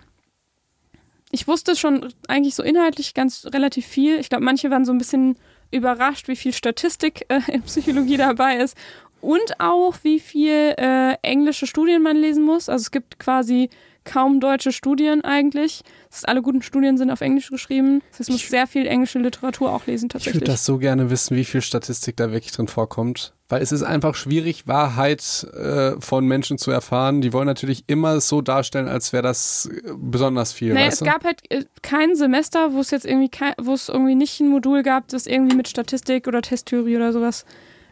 [1.32, 4.19] ich wusste schon eigentlich so inhaltlich ganz relativ viel.
[4.19, 5.38] Ich glaube, manche waren so ein bisschen
[5.71, 8.78] überrascht, wie viel Statistik äh, in Psychologie dabei ist
[9.21, 12.69] und auch wie viel äh, englische Studien man lesen muss.
[12.69, 13.69] Also es gibt quasi
[14.05, 15.82] kaum deutsche Studien eigentlich.
[16.13, 18.01] Heißt, alle guten Studien sind auf Englisch geschrieben.
[18.11, 20.41] Das heißt, man muss sehr viel englische Literatur auch lesen Ich tatsächlich.
[20.41, 23.34] würde das so gerne wissen, wie viel Statistik da wirklich drin vorkommt.
[23.49, 27.21] Weil es ist einfach schwierig, Wahrheit äh, von Menschen zu erfahren.
[27.21, 30.73] Die wollen natürlich immer so darstellen, als wäre das äh, besonders viel.
[30.73, 34.15] Naja, es gab halt äh, kein Semester, wo es jetzt irgendwie kein, wo es irgendwie
[34.15, 37.45] nicht ein Modul gab, das irgendwie mit Statistik oder Testtheorie oder sowas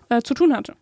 [0.09, 0.73] äh, zu tun hatte.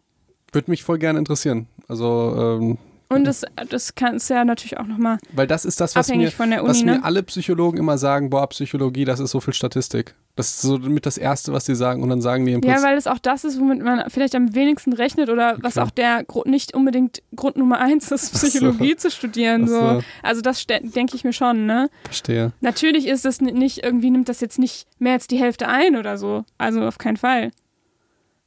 [0.51, 1.67] Würde mich voll gerne interessieren.
[1.88, 2.78] Also, ähm,
[3.09, 6.32] Und das, das kann ist ja natürlich auch nochmal weil das ist das, was, mir,
[6.32, 7.03] von der was Uni, mir ne?
[7.03, 10.15] alle Psychologen immer sagen, boah, Psychologie, das ist so viel Statistik.
[10.36, 12.71] Das ist so mit das Erste, was die sagen und dann sagen die im Ja,
[12.71, 15.86] Prinzip, weil es auch das ist, womit man vielleicht am wenigsten rechnet oder was Klar.
[15.86, 18.47] auch der Gru- nicht unbedingt Grund Nummer eins ist, Ach so.
[18.47, 19.67] Psychologie zu studieren.
[19.67, 19.79] So.
[19.79, 20.01] so.
[20.23, 21.89] Also das denke ich mir schon, ne?
[22.05, 22.51] verstehe.
[22.61, 25.95] Natürlich ist es n- nicht, irgendwie nimmt das jetzt nicht mehr als die Hälfte ein
[25.95, 26.45] oder so.
[26.57, 27.51] Also auf keinen Fall.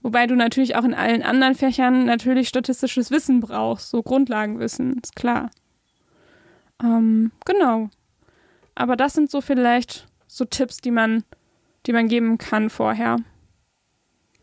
[0.03, 5.15] Wobei du natürlich auch in allen anderen Fächern natürlich statistisches Wissen brauchst, so Grundlagenwissen, ist
[5.15, 5.51] klar.
[6.83, 7.91] Ähm, genau.
[8.75, 11.25] Aber das sind so vielleicht so Tipps, die man,
[11.87, 13.17] die man geben kann vorher.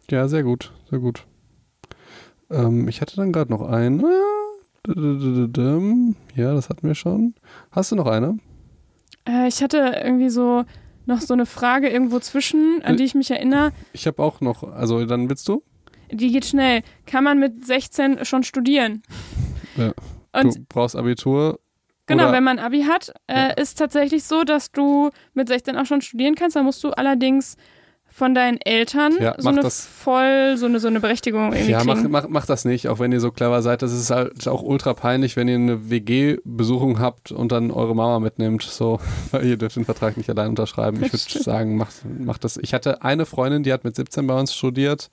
[0.10, 1.26] Ja, sehr gut, sehr gut.
[2.50, 4.04] Ähm, ich hatte dann gerade noch eine.
[6.36, 7.36] Ja, das hatten wir schon.
[7.72, 8.38] Hast du noch eine?
[9.28, 10.66] Äh, ich hatte irgendwie so
[11.06, 13.72] noch so eine Frage irgendwo zwischen, an die ich mich erinnere.
[13.94, 15.64] Ich habe auch noch, also dann willst du?
[16.12, 16.82] Die geht schnell.
[17.06, 19.04] Kann man mit 16 schon studieren?
[19.76, 19.94] Ja.
[20.34, 21.60] Und du brauchst Abitur.
[22.06, 25.86] Genau, Oder- wenn man Abi hat, äh, ist tatsächlich so, dass du mit 16 auch
[25.86, 26.56] schon studieren kannst.
[26.56, 27.56] Dann musst du allerdings
[28.08, 29.88] von deinen Eltern Ja, so eine das.
[29.88, 33.12] voll, so eine, so eine Berechtigung irgendwie Ja, mach, mach, mach das nicht, auch wenn
[33.12, 33.82] ihr so clever seid.
[33.82, 38.20] Das ist halt auch ultra peinlich, wenn ihr eine WG-Besuchung habt und dann eure Mama
[38.20, 38.62] mitnimmt.
[38.64, 39.00] So,
[39.32, 41.04] weil ihr dürft den Vertrag nicht allein unterschreiben.
[41.04, 42.58] Ich würde sagen, macht mach das.
[42.58, 45.10] Ich hatte eine Freundin, die hat mit 17 bei uns studiert.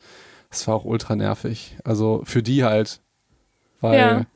[0.50, 1.76] Das war auch ultra nervig.
[1.84, 3.00] Also für die halt.
[3.80, 4.26] Weil Ja.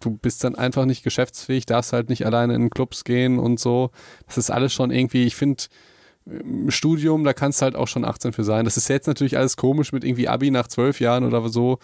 [0.00, 3.90] Du bist dann einfach nicht geschäftsfähig, darfst halt nicht alleine in Clubs gehen und so.
[4.26, 5.64] Das ist alles schon irgendwie, ich finde,
[6.68, 8.64] Studium, da kannst du halt auch schon 18 für sein.
[8.64, 11.78] Das ist jetzt natürlich alles komisch mit irgendwie Abi nach zwölf Jahren oder so.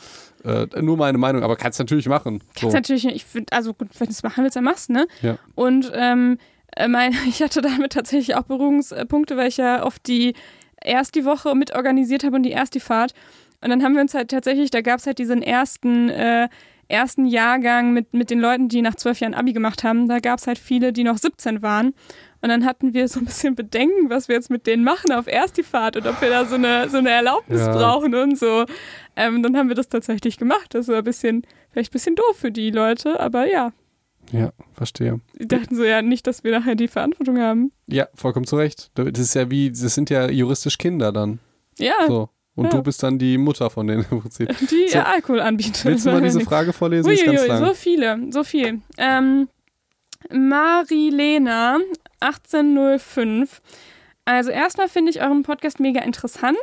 [0.45, 2.41] Äh, nur meine Meinung, aber kannst natürlich machen.
[2.41, 2.61] So.
[2.61, 5.07] Kannst natürlich, ich find, also gut, wenn du es machen willst, dann machst, ne?
[5.23, 5.39] Ja.
[5.55, 6.39] Und ähm,
[6.77, 10.35] äh, mein, ich hatte damit tatsächlich auch Berührungspunkte, weil ich ja oft die
[10.85, 13.15] erst die Woche mit organisiert habe und die erst die Fahrt.
[13.61, 16.49] Und dann haben wir uns halt tatsächlich, da gab es halt diesen ersten, äh,
[16.93, 20.09] ersten Jahrgang mit, mit den Leuten, die nach zwölf Jahren Abi gemacht haben.
[20.09, 21.95] Da gab es halt viele, die noch 17 waren.
[22.41, 25.27] Und dann hatten wir so ein bisschen Bedenken, was wir jetzt mit denen machen auf
[25.27, 27.73] Erstifahrt und ob wir da so eine, so eine Erlaubnis Ja.
[27.73, 28.65] brauchen und so.
[29.17, 30.75] Ähm, dann haben wir das tatsächlich gemacht.
[30.75, 33.73] Das war ein bisschen, vielleicht ein bisschen doof für die Leute, aber ja.
[34.33, 35.21] Ja, verstehe.
[35.39, 37.73] Die dachten so, ja, nicht, dass wir nachher die Verantwortung haben.
[37.87, 38.91] Ja, vollkommen zu Recht.
[38.95, 41.39] Das ist ja wie, das sind ja juristisch Kinder dann.
[41.79, 42.29] Ja, So.
[42.55, 42.71] Und Ja.
[42.71, 44.55] du bist dann die Mutter von denen im Prinzip.
[44.71, 44.99] die So.
[44.99, 45.73] Alkohol anbieten.
[45.85, 47.09] Willst du mal diese Frage vorlesen?
[47.09, 47.67] Die ist ganz Uiuiui, lang.
[47.67, 48.81] so viele, so viel.
[48.99, 49.49] Ähm,
[50.31, 51.79] Marilena,
[52.21, 53.61] 1805.
[54.25, 56.57] Also erstmal finde ich euren Podcast mega interessant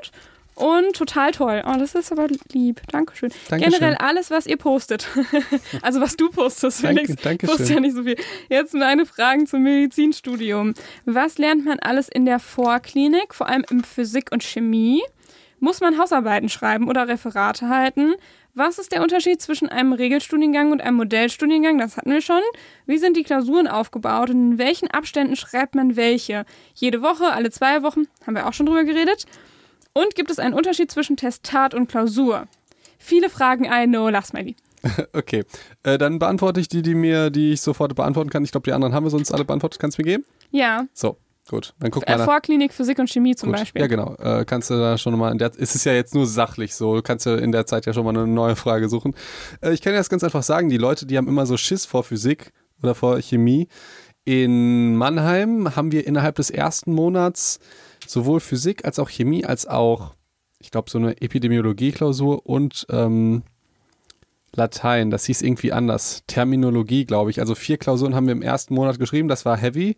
[0.55, 1.63] und total toll.
[1.65, 2.81] Oh, das ist aber lieb.
[2.91, 3.31] Dankeschön.
[3.49, 3.73] Dankeschön.
[3.79, 5.07] Generell alles, was ihr postet.
[5.81, 7.15] also was du postest, Felix.
[7.21, 7.75] danke Ich poste schön.
[7.75, 8.15] ja nicht so viel.
[8.49, 10.73] Jetzt meine Fragen zum Medizinstudium.
[11.05, 15.01] Was lernt man alles in der Vorklinik, vor allem in Physik und Chemie?
[15.59, 18.15] Muss man Hausarbeiten schreiben oder Referate halten?
[18.53, 21.77] Was ist der Unterschied zwischen einem Regelstudiengang und einem Modellstudiengang?
[21.77, 22.41] Das hatten wir schon.
[22.85, 26.45] Wie sind die Klausuren aufgebaut und in welchen Abständen schreibt man welche?
[26.73, 28.03] Jede Woche, alle zwei Wochen?
[28.25, 29.25] Haben wir auch schon drüber geredet.
[29.93, 32.47] Und gibt es einen Unterschied zwischen Testat und Klausur?
[32.97, 34.55] Viele Fragen, I know, Lachsmiley.
[35.13, 35.43] Okay,
[35.83, 38.45] äh, dann beantworte ich die, die mir, die ich sofort beantworten kann.
[38.45, 39.79] Ich glaube, die anderen haben wir sonst alle beantwortet.
[39.79, 40.25] Kannst du mir geben?
[40.51, 41.17] Ja, So,
[41.49, 41.73] gut.
[41.79, 42.19] Dann guck mal.
[42.19, 43.59] Vorklinik, Physik und Chemie zum Gut.
[43.59, 43.81] Beispiel.
[43.81, 44.15] Ja, genau.
[44.15, 46.95] Äh, kannst du da schon mal in der es ist ja jetzt nur sachlich so,
[46.95, 49.15] du kannst ja in der Zeit ja schon mal eine neue Frage suchen.
[49.61, 51.85] Äh, ich kann dir das ganz einfach sagen, die Leute, die haben immer so Schiss
[51.85, 53.67] vor Physik oder vor Chemie.
[54.25, 57.59] In Mannheim haben wir innerhalb des ersten Monats
[58.05, 60.15] sowohl Physik als auch Chemie als auch,
[60.59, 63.43] ich glaube, so eine Epidemiologie-Klausur und ähm,
[64.55, 66.23] Latein, das hieß irgendwie anders.
[66.27, 67.39] Terminologie, glaube ich.
[67.39, 69.95] Also vier Klausuren haben wir im ersten Monat geschrieben, das war heavy.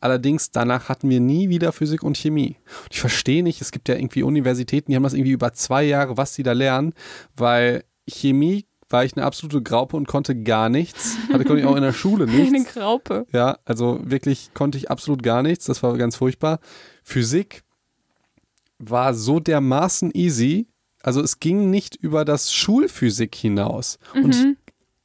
[0.00, 2.56] Allerdings danach hatten wir nie wieder Physik und Chemie.
[2.84, 5.84] Und ich verstehe nicht, es gibt ja irgendwie Universitäten, die haben das irgendwie über zwei
[5.84, 6.92] Jahre, was die da lernen,
[7.36, 11.16] weil Chemie war ich eine absolute Graupe und konnte gar nichts.
[11.32, 12.74] Hatte konnte ich auch in der Schule Eine nichts.
[12.74, 13.26] Graupe.
[13.32, 15.64] Ja, also wirklich konnte ich absolut gar nichts.
[15.64, 16.60] Das war ganz furchtbar.
[17.02, 17.62] Physik
[18.78, 20.68] war so dermaßen easy.
[21.04, 23.98] Also es ging nicht über das Schulphysik hinaus.
[24.14, 24.56] Und ich,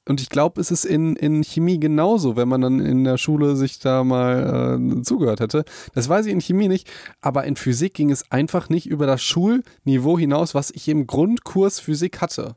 [0.07, 3.57] und ich glaube, es ist in, in Chemie genauso, wenn man dann in der Schule
[3.57, 5.65] sich da mal äh, zugehört hätte.
[5.93, 6.89] Das weiß ich in Chemie nicht,
[7.19, 11.81] aber in Physik ging es einfach nicht über das Schulniveau hinaus, was ich im Grundkurs
[11.81, 12.55] Physik hatte.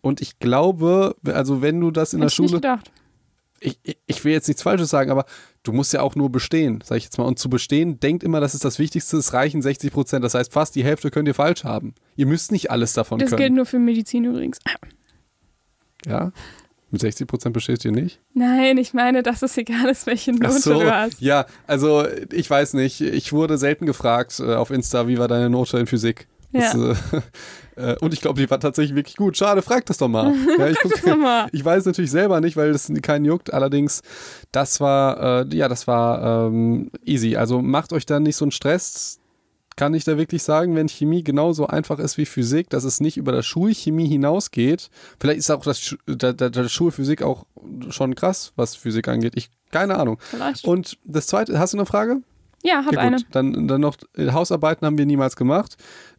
[0.00, 2.92] Und ich glaube, also wenn du das in Hätte der ich nicht Schule gedacht.
[3.64, 5.24] Ich, ich- will jetzt nichts Falsches sagen, aber
[5.62, 7.24] du musst ja auch nur bestehen, sag ich jetzt mal.
[7.24, 10.24] Und zu bestehen, denkt immer, das ist das Wichtigste, es reichen 60 Prozent.
[10.24, 11.94] Das heißt, fast die Hälfte könnt ihr falsch haben.
[12.16, 13.56] Ihr müsst nicht alles davon Das gilt können.
[13.56, 14.58] nur für Medizin übrigens.
[16.06, 16.32] Ja?
[16.90, 18.20] Mit 60 Prozent besteht ihr nicht?
[18.34, 21.20] Nein, ich meine, dass es egal ist, welche Note so, du hast.
[21.20, 23.00] ja, also ich weiß nicht.
[23.00, 26.28] Ich wurde selten gefragt äh, auf Insta, wie war deine Note in Physik?
[26.52, 26.94] Das, äh,
[27.76, 29.36] äh, und ich glaube, die war tatsächlich wirklich gut.
[29.36, 30.32] Schade, frag das doch mal.
[30.58, 31.48] Ja, ich, guck, das mal.
[31.52, 33.52] ich weiß natürlich selber nicht, weil das keinen juckt.
[33.52, 34.02] Allerdings,
[34.52, 37.36] das war, äh, ja, das war ähm, easy.
[37.36, 39.18] Also macht euch da nicht so einen Stress.
[39.76, 43.16] Kann ich da wirklich sagen, wenn Chemie genauso einfach ist wie Physik, dass es nicht
[43.16, 44.88] über das Schulchemie hinausgeht.
[45.18, 47.44] Vielleicht ist auch das, Schu- da, da, da Schulphysik auch
[47.88, 49.32] schon krass, was Physik angeht.
[49.34, 50.18] Ich, keine Ahnung.
[50.20, 50.64] Vielleicht.
[50.64, 52.18] Und das zweite, hast du eine Frage?
[52.62, 53.16] ja, hab Ja, eine.
[53.32, 55.76] Dann, dann noch, äh, Hausarbeiten haben wir niemals gemacht.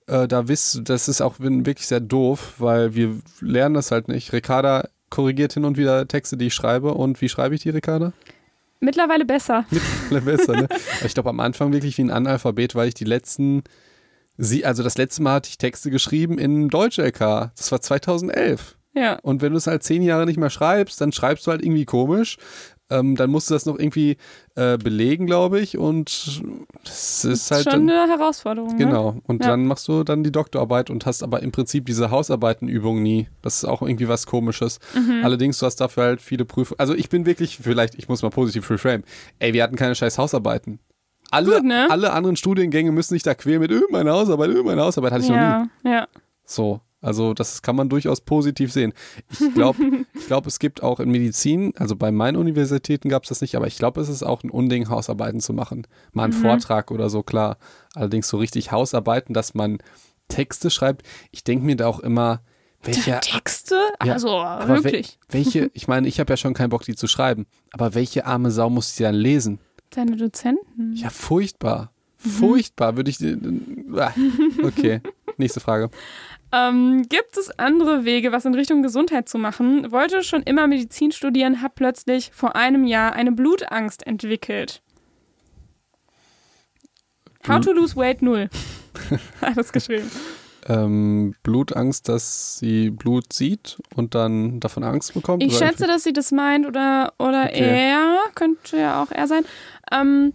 [0.08, 4.34] Äh, da wisst, das ist auch wirklich sehr doof, weil wir lernen das halt nicht.
[4.34, 6.94] Ricarda korrigiert hin und wieder Texte, die ich schreibe.
[6.94, 8.14] Und wie schreibe ich die, Ricarda?
[8.80, 9.66] Mittlerweile besser.
[10.10, 10.68] Alle besser, ne?
[11.06, 13.64] Ich glaube am Anfang wirklich wie ein Analphabet, weil ich die letzten,
[14.38, 17.52] sie, also das letzte Mal hatte ich Texte geschrieben in Deutsch-LK.
[17.56, 18.78] Das war 2011.
[18.94, 19.20] Ja.
[19.24, 21.86] Und wenn du es halt zehn Jahre nicht mehr schreibst, dann schreibst du halt irgendwie
[21.86, 22.38] komisch.
[22.92, 24.18] Ähm, dann musst du das noch irgendwie
[24.56, 25.78] äh, belegen, glaube ich.
[25.78, 26.44] Und
[26.84, 28.72] das ist halt Schon dann, eine Herausforderung.
[28.74, 28.78] Ne?
[28.78, 29.18] Genau.
[29.26, 29.52] Und Ja.
[29.52, 33.28] dann machst du dann die Doktorarbeit und hast aber im Prinzip diese Hausarbeitenübung nie.
[33.42, 34.80] Das ist auch irgendwie was Komisches.
[34.94, 35.22] Mhm.
[35.24, 36.80] Allerdings, du hast dafür halt viele Prüfungen.
[36.80, 39.04] Also ich bin wirklich, vielleicht, ich muss mal positiv reframe.
[39.40, 40.80] Ey, wir hatten keine scheiß Hausarbeiten.
[41.32, 41.88] Alle, Gut, ne?
[41.90, 45.24] alle anderen Studiengänge müssen sich da quälen mit, öh, meine Hausarbeit, öh, meine Hausarbeit hatte
[45.24, 45.42] ich noch nie.
[45.42, 46.08] Ja, ja.
[46.46, 48.94] So, also das kann man durchaus positiv sehen.
[49.30, 49.78] Ich glaube,
[50.14, 53.56] ich glaub, es gibt auch in Medizin, also bei meinen Universitäten gab es das nicht,
[53.56, 55.86] aber ich glaube, es ist auch ein Unding, Hausarbeiten zu machen.
[56.14, 57.58] Mal einen Vortrag oder so, klar.
[57.94, 59.78] Allerdings so richtig Hausarbeiten, dass man
[60.28, 61.06] Texte schreibt.
[61.32, 62.42] Ich denke mir da auch immer,
[62.82, 63.76] welche, Texte?
[64.04, 65.20] Ja, Also, wirklich.
[65.30, 68.50] welche, ich meine, ich habe ja schon keinen Bock, die zu schreiben, aber welche arme
[68.52, 69.60] Sau muss die dann lesen?
[69.92, 70.94] Deine Dozenten?
[70.96, 71.92] Ja, furchtbar.
[72.18, 73.18] Furchtbar, würde ich.
[73.96, 74.12] Ah,
[74.64, 75.02] Okay,
[75.38, 75.90] nächste Frage.
[76.52, 79.92] Ähm, gibt es andere Wege, was in Richtung Gesundheit zu machen?
[79.92, 84.82] Wollte schon immer Medizin studieren, habe plötzlich vor einem Jahr eine Blutangst entwickelt.
[87.48, 88.50] How to lose weight null.
[89.42, 90.10] Hat es geschrieben.
[90.68, 95.44] ähm, Blutangst, dass sie Blut sieht und dann davon Angst bekommt?
[95.44, 97.90] Ich schätze, dass sie das meint oder, oder Okay.
[97.92, 99.44] er, könnte ja auch er sein.
[99.92, 100.34] Ähm,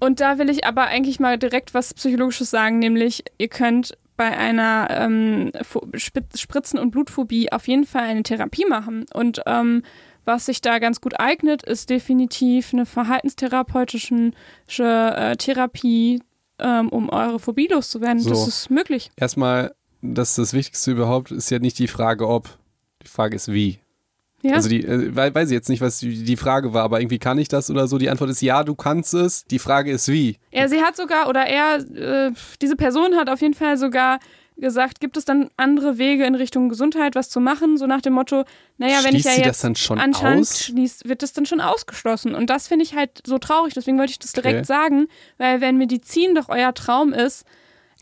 [0.00, 4.36] Und da will ich aber eigentlich mal direkt was Psychologisches sagen, nämlich ihr könnt bei
[4.36, 5.52] einer ähm,
[5.94, 9.06] Spritzen- und Blutphobie auf jeden Fall eine Therapie machen.
[9.14, 9.82] Und ähm,
[10.26, 14.32] was sich da ganz gut eignet, ist definitiv eine verhaltenstherapeutische
[14.76, 16.20] äh, Therapie,
[16.58, 18.18] ähm, um eure Phobie loszuwerden.
[18.18, 18.30] So.
[18.30, 19.10] Das ist möglich.
[19.16, 22.58] Erstmal, das ist das Wichtigste überhaupt, ist ja nicht die Frage, ob.
[23.02, 23.78] Die Frage ist, wie.
[24.42, 24.54] Ja.
[24.54, 27.48] Also die, äh, weiß ich jetzt nicht, was die, Frage war, aber irgendwie kann ich
[27.48, 27.98] das oder so.
[27.98, 29.44] Die Antwort ist ja, du kannst es.
[29.46, 30.38] Die Frage ist wie.
[30.52, 32.32] Ja, sie hat sogar, oder er, äh,
[32.62, 34.20] diese Person hat auf jeden Fall sogar
[34.56, 37.78] gesagt, gibt es dann andere Wege in Richtung Gesundheit, was zu machen?
[37.78, 38.44] So nach dem Motto,
[38.76, 40.64] naja, wenn ich ja jetzt anscheinend aus?
[40.64, 42.34] schließt, wird das dann schon ausgeschlossen.
[42.34, 44.64] Und das finde ich halt so traurig, deswegen wollte ich das direkt okay.
[44.64, 45.08] sagen,
[45.38, 47.44] weil wenn Medizin doch euer Traum ist.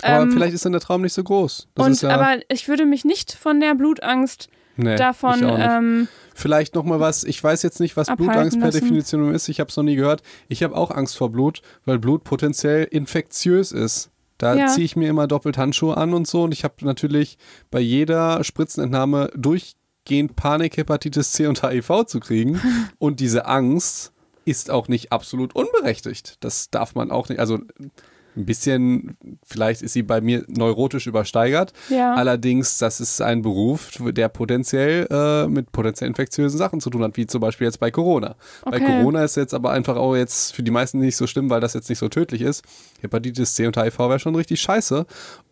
[0.03, 1.69] Aber ähm, vielleicht ist dann der Traum nicht so groß.
[1.75, 5.43] Das und, ja aber ich würde mich nicht von der Blutangst nee, davon.
[5.43, 8.81] Ähm, vielleicht nochmal was, ich weiß jetzt nicht, was Blutangst per lassen.
[8.81, 10.23] Definition ist, ich habe es noch nie gehört.
[10.49, 14.11] Ich habe auch Angst vor Blut, weil Blut potenziell infektiös ist.
[14.39, 14.67] Da ja.
[14.67, 16.43] ziehe ich mir immer doppelt Handschuhe an und so.
[16.43, 17.39] Und ich habe natürlich
[17.71, 22.61] bei jeder Spritzenentnahme durchgehend Panik, Hepatitis C und HIV zu kriegen.
[22.99, 24.13] und diese Angst
[24.45, 26.37] ist auch nicht absolut unberechtigt.
[26.41, 27.41] Das darf man auch nicht.
[27.41, 27.61] Also
[28.37, 31.73] ein bisschen, vielleicht ist sie bei mir neurotisch übersteigert.
[31.89, 32.15] Ja.
[32.15, 37.17] Allerdings, das ist ein Beruf, der potenziell äh, mit potenziell infektiösen Sachen zu tun hat,
[37.17, 38.37] wie zum Beispiel jetzt bei Corona.
[38.63, 38.79] Okay.
[38.79, 41.61] Bei Corona ist jetzt aber einfach auch jetzt für die meisten nicht so schlimm, weil
[41.61, 42.63] das jetzt nicht so tödlich ist.
[43.01, 45.07] Hepatitis C und HIV wäre schon richtig scheiße.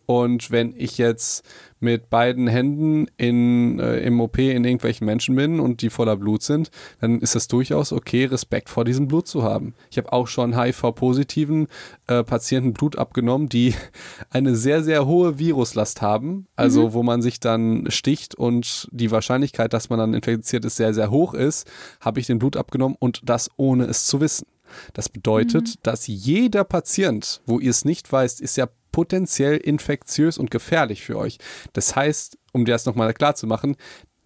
[0.05, 1.43] Und wenn ich jetzt
[1.79, 6.41] mit beiden Händen in, äh, im OP in irgendwelchen Menschen bin und die voller Blut
[6.41, 9.73] sind, dann ist es durchaus okay, Respekt vor diesem Blut zu haben.
[9.91, 11.67] Ich habe auch schon HIV-positiven
[12.07, 13.73] äh, Patienten Blut abgenommen, die
[14.29, 16.93] eine sehr, sehr hohe Viruslast haben, also mhm.
[16.93, 21.11] wo man sich dann sticht und die Wahrscheinlichkeit, dass man dann infiziert ist, sehr, sehr
[21.11, 21.69] hoch ist,
[22.01, 24.47] habe ich den Blut abgenommen und das ohne es zu wissen.
[24.93, 25.79] Das bedeutet, mhm.
[25.83, 31.17] dass jeder Patient, wo ihr es nicht weißt, ist ja potenziell infektiös und gefährlich für
[31.17, 31.37] euch.
[31.73, 33.75] Das heißt, um dir das nochmal klar zu machen,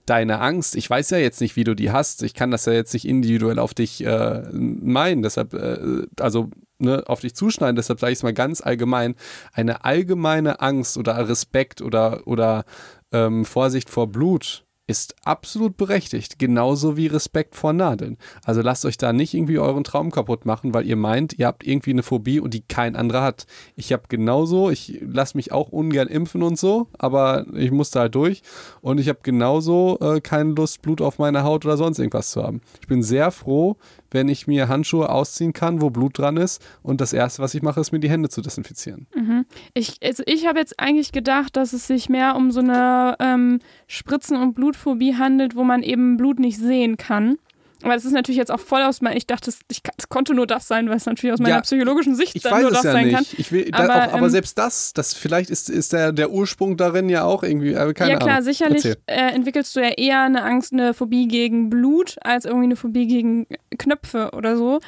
[0.06, 2.74] deine Angst, ich weiß ja jetzt nicht, wie du die hast, ich kann das ja
[2.74, 8.00] jetzt nicht individuell auf dich äh, meinen, deshalb, äh, also ne, auf dich zuschneiden, deshalb
[8.00, 9.16] sage ich es mal ganz allgemein,
[9.54, 12.64] eine allgemeine Angst oder Respekt oder, oder
[13.12, 18.18] ähm, Vorsicht vor Blut ist absolut berechtigt, genauso wie Respekt vor Nadeln.
[18.44, 21.64] Also lasst euch da nicht irgendwie euren Traum kaputt machen, weil ihr meint, ihr habt
[21.64, 23.46] irgendwie eine Phobie und die kein anderer hat.
[23.76, 28.16] Ich habe genauso, ich lasse mich auch ungern impfen und so, aber ich musste halt
[28.16, 28.42] durch
[28.82, 32.42] und ich habe genauso äh, keine Lust, Blut auf meiner Haut oder sonst irgendwas zu
[32.42, 32.62] haben.
[32.82, 33.78] Ich bin sehr froh,
[34.12, 36.62] wenn ich mir Handschuhe ausziehen kann, wo Blut dran ist.
[36.82, 39.08] Und das Erste, was ich mache, ist mir die Hände zu desinfizieren.
[39.16, 39.46] Mhm.
[39.74, 43.60] Ich, also ich habe jetzt eigentlich gedacht, dass es sich mehr um so eine ähm,
[43.88, 47.38] Spritzen- und Blutphobie handelt, wo man eben Blut nicht sehen kann.
[47.82, 50.68] Aber es ist natürlich jetzt auch voll aus meiner, ich dachte, es konnte nur das
[50.68, 53.16] sein, weil es natürlich aus meiner ja, psychologischen Sicht dann nur das ja sein nicht.
[53.16, 53.26] kann.
[53.38, 56.32] Ich will, aber, da, auch, aber ähm, selbst das, das vielleicht ist, ist der, der
[56.32, 58.44] Ursprung darin ja auch irgendwie, keine Ja klar, Ahnung.
[58.44, 62.76] sicherlich äh, entwickelst du ja eher eine Angst, eine Phobie gegen Blut, als irgendwie eine
[62.76, 64.80] Phobie gegen Knöpfe oder so,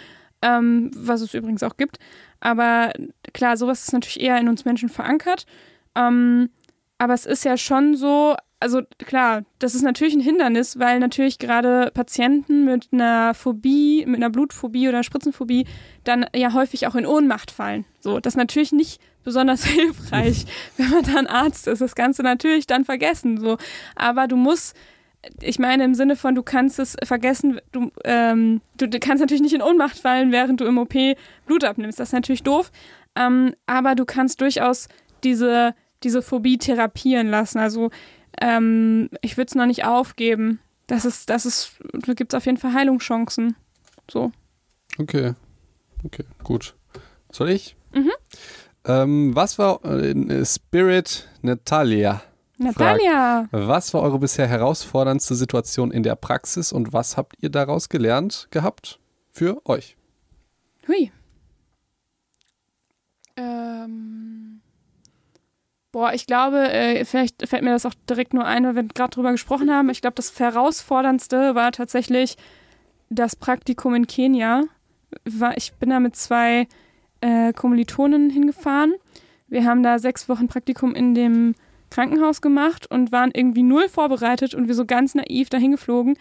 [0.41, 1.97] ähm, was es übrigens auch gibt.
[2.41, 2.91] Aber
[3.33, 5.45] klar, sowas ist natürlich eher in uns Menschen verankert.
[5.95, 6.49] Ähm,
[6.97, 11.39] aber es ist ja schon so, also klar, das ist natürlich ein Hindernis, weil natürlich
[11.39, 15.65] gerade Patienten mit einer Phobie, mit einer Blutphobie oder Spritzenphobie
[16.03, 17.85] dann ja häufig auch in Ohnmacht fallen.
[17.99, 20.45] So, das ist natürlich nicht besonders hilfreich,
[20.77, 21.81] wenn man dann Arzt ist.
[21.81, 23.39] Das Ganze natürlich dann vergessen.
[23.39, 23.57] So,
[23.95, 24.75] aber du musst
[25.39, 29.53] ich meine im Sinne von, du kannst es vergessen, du, ähm, du, kannst natürlich nicht
[29.53, 30.95] in Ohnmacht fallen, während du im OP
[31.45, 31.99] Blut abnimmst.
[31.99, 32.71] Das ist natürlich doof.
[33.15, 34.87] Ähm, aber du kannst durchaus
[35.23, 37.59] diese, diese Phobie therapieren lassen.
[37.59, 37.91] Also
[38.39, 40.59] ähm, ich würde es noch nicht aufgeben.
[40.87, 43.55] Das ist, das ist, da gibt es auf jeden Fall Heilungschancen.
[44.09, 44.31] So.
[44.99, 45.33] Okay.
[46.03, 46.75] Okay, gut.
[47.31, 47.75] Soll ich?
[47.93, 48.11] Mhm.
[48.85, 52.23] Ähm, was war äh, Spirit Natalia?
[52.57, 53.47] Natalia.
[53.49, 57.89] Fragt, was war eure bisher herausforderndste Situation in der Praxis und was habt ihr daraus
[57.89, 59.97] gelernt gehabt für euch?
[60.87, 61.11] Hui.
[63.35, 64.40] Ähm.
[65.91, 69.11] Boah, ich glaube, äh, vielleicht fällt mir das auch direkt nur ein, weil wir gerade
[69.11, 69.89] drüber gesprochen haben.
[69.89, 72.37] Ich glaube, das herausforderndste war tatsächlich
[73.09, 74.63] das Praktikum in Kenia.
[75.55, 76.67] ich bin da mit zwei
[77.19, 78.93] äh, Kommilitonen hingefahren.
[79.47, 81.55] Wir haben da sechs Wochen Praktikum in dem
[81.89, 86.17] Krankenhaus gemacht und waren irgendwie null vorbereitet und wir so ganz naiv dahin geflogen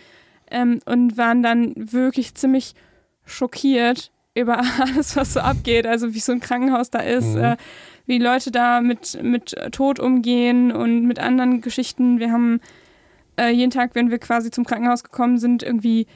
[0.50, 2.74] ähm, und waren dann wirklich ziemlich
[3.24, 5.86] schockiert über alles, was so abgeht.
[5.86, 7.34] Also wie so ein Krankenhaus da ist.
[7.34, 7.44] Mhm.
[7.44, 7.56] Äh,
[8.06, 12.18] wie Leute da mit, mit Tod umgehen und mit anderen Geschichten.
[12.18, 12.60] Wir haben
[13.38, 16.06] äh, jeden Tag, wenn wir quasi zum Krankenhaus gekommen sind, irgendwie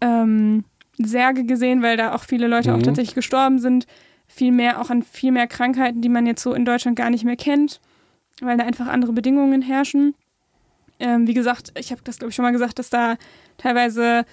[0.00, 0.64] ähm,
[0.98, 2.76] Särge gesehen, weil da auch viele Leute mhm.
[2.76, 3.86] auch tatsächlich gestorben sind.
[4.28, 7.24] viel mehr, auch an viel mehr Krankheiten, die man jetzt so in Deutschland gar nicht
[7.24, 7.80] mehr kennt,
[8.40, 10.14] weil da einfach andere Bedingungen herrschen.
[11.00, 13.16] Ähm, wie gesagt, ich habe das, glaube ich, schon mal gesagt, dass da
[13.58, 14.24] teilweise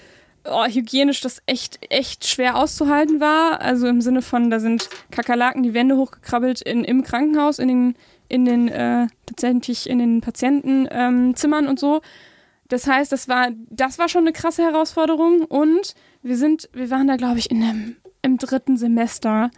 [0.45, 3.61] oh, hygienisch das echt, echt schwer auszuhalten war.
[3.61, 7.95] Also im Sinne von, da sind Kakerlaken die Wände hochgekrabbelt in, im Krankenhaus, in den,
[8.27, 12.01] in den äh, tatsächlich in den Patientenzimmern ähm, und so.
[12.67, 17.07] Das heißt, das war, das war schon eine krasse Herausforderung und wir sind, wir waren
[17.07, 19.49] da, glaube ich, in einem, im dritten Semester,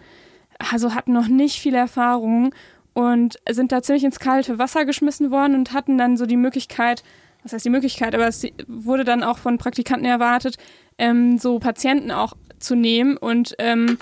[0.71, 2.55] also hatten noch nicht viel Erfahrung
[2.93, 7.03] und sind da ziemlich ins kalte Wasser geschmissen worden und hatten dann so die Möglichkeit,
[7.43, 10.57] was heißt die Möglichkeit, aber es wurde dann auch von Praktikanten erwartet,
[10.97, 13.97] ähm, so Patienten auch zu nehmen und ähm,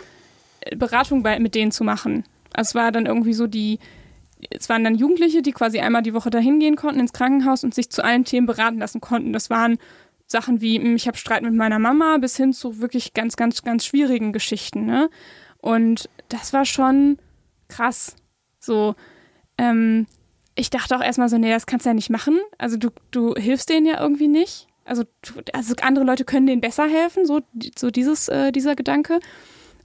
[0.76, 2.26] Beratung bei, mit denen zu machen.
[2.54, 3.80] Also es war dann irgendwie so die,
[4.50, 7.74] es waren dann Jugendliche, die quasi einmal die Woche dahin gehen konnten ins Krankenhaus und
[7.74, 9.34] sich zu allen Themen beraten lassen konnten.
[9.34, 9.78] Das waren
[10.26, 13.64] Sachen wie, hm, ich habe Streit mit meiner Mama, bis hin zu wirklich ganz, ganz,
[13.64, 14.86] ganz schwierigen Geschichten.
[14.86, 15.10] Ne?
[15.58, 17.18] Und das war schon
[17.68, 18.16] krass.
[18.60, 18.96] So,
[19.58, 20.08] ähm,
[20.60, 22.40] ich dachte auch erstmal so, nee, das kannst du ja nicht machen.
[22.58, 24.68] Also du, du hilfst denen ja irgendwie nicht.
[24.84, 25.04] Also,
[25.54, 27.42] also andere Leute können denen besser helfen, so,
[27.78, 29.20] so dieses, äh, dieser Gedanke.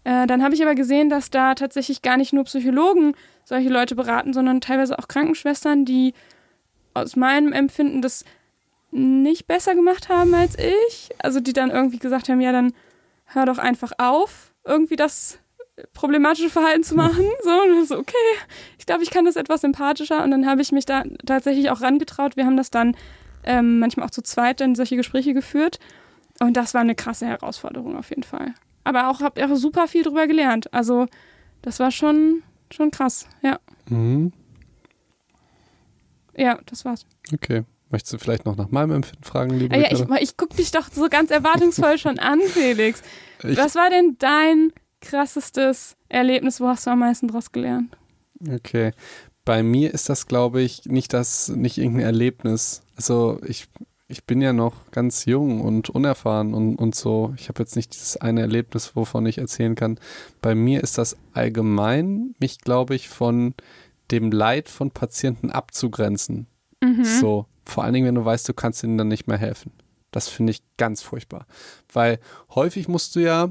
[0.03, 3.15] Äh, dann habe ich aber gesehen, dass da tatsächlich gar nicht nur Psychologen
[3.45, 6.15] solche Leute beraten, sondern teilweise auch Krankenschwestern, die
[6.95, 8.25] aus meinem Empfinden das
[8.91, 11.11] nicht besser gemacht haben als ich.
[11.19, 12.73] Also die dann irgendwie gesagt haben, ja, dann
[13.27, 15.39] hör doch einfach auf, irgendwie das
[15.93, 17.25] problematische Verhalten zu machen.
[17.43, 18.15] So, und so, okay,
[18.79, 20.23] ich glaube, ich kann das etwas sympathischer.
[20.23, 22.37] Und dann habe ich mich da tatsächlich auch rangetraut.
[22.37, 22.97] Wir haben das dann
[23.45, 25.79] ähm, manchmal auch zu zweit dann solche Gespräche geführt.
[26.41, 28.55] Und das war eine krasse Herausforderung auf jeden Fall.
[28.85, 30.73] Aber auch habe auch super viel drüber gelernt.
[30.73, 31.07] Also
[31.63, 33.59] das war schon, schon krass, ja.
[33.89, 34.33] Mhm.
[36.37, 37.07] Ja, das war's.
[37.33, 37.65] Okay.
[37.91, 40.73] Möchtest du vielleicht noch nach meinem Empfinden fragen, liebe ah, ja, ich, ich gucke dich
[40.73, 43.03] doch so ganz erwartungsvoll schon an, Felix.
[43.45, 44.73] Ich, Was war denn dein
[45.05, 46.61] krassestes Erlebnis?
[46.61, 47.97] Wo hast du am meisten draus gelernt?
[48.49, 48.93] Okay.
[49.45, 52.83] Bei mir ist das, glaube ich, nicht das, nicht irgendein Erlebnis.
[52.97, 53.69] Also ich,
[54.09, 57.35] ich bin ja noch ganz jung und unerfahren und, und so.
[57.37, 59.99] Ich habe jetzt nicht dieses eine Erlebnis, wovon ich erzählen kann.
[60.41, 63.55] Bei mir ist das allgemein, mich, glaube ich, von
[64.11, 66.47] dem Leid von Patienten abzugrenzen.
[66.83, 67.05] Mhm.
[67.05, 67.47] So.
[67.67, 69.73] Vor allen Dingen, wenn du weißt, du kannst ihnen dann nicht mehr helfen.
[70.11, 71.47] Das finde ich ganz furchtbar.
[71.93, 72.21] Weil
[72.55, 73.51] häufig musst du ja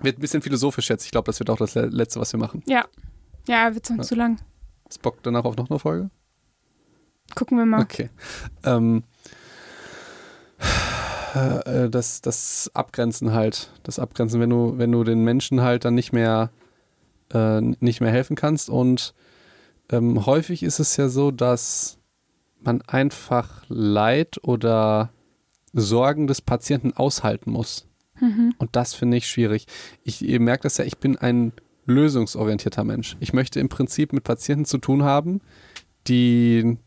[0.00, 1.04] wird ein bisschen philosophisch jetzt.
[1.04, 2.62] Ich glaube, das wird auch das Letzte, was wir machen.
[2.66, 2.84] Ja.
[3.46, 4.08] Ja, wird sonst ja.
[4.08, 4.40] zu lang.
[4.88, 6.10] Ist Bock danach auf noch eine Folge?
[7.34, 7.82] Gucken wir mal.
[7.82, 8.10] Okay.
[8.64, 9.04] Ähm,
[11.34, 13.70] äh, das, das Abgrenzen halt.
[13.82, 16.50] Das Abgrenzen, wenn du, wenn du den Menschen halt dann nicht mehr,
[17.32, 18.70] äh, nicht mehr helfen kannst.
[18.70, 19.14] Und
[19.90, 21.98] ähm, häufig ist es ja so, dass
[22.60, 25.10] man einfach Leid oder
[25.72, 27.86] Sorgen des Patienten aushalten muss.
[28.20, 28.54] Mhm.
[28.58, 29.66] Und das finde ich schwierig.
[30.02, 31.52] Ich, ihr merkt das ja, ich bin ein
[31.86, 33.16] lösungsorientierter Mensch.
[33.20, 35.40] Ich möchte im Prinzip mit Patienten zu tun haben,
[36.06, 36.78] die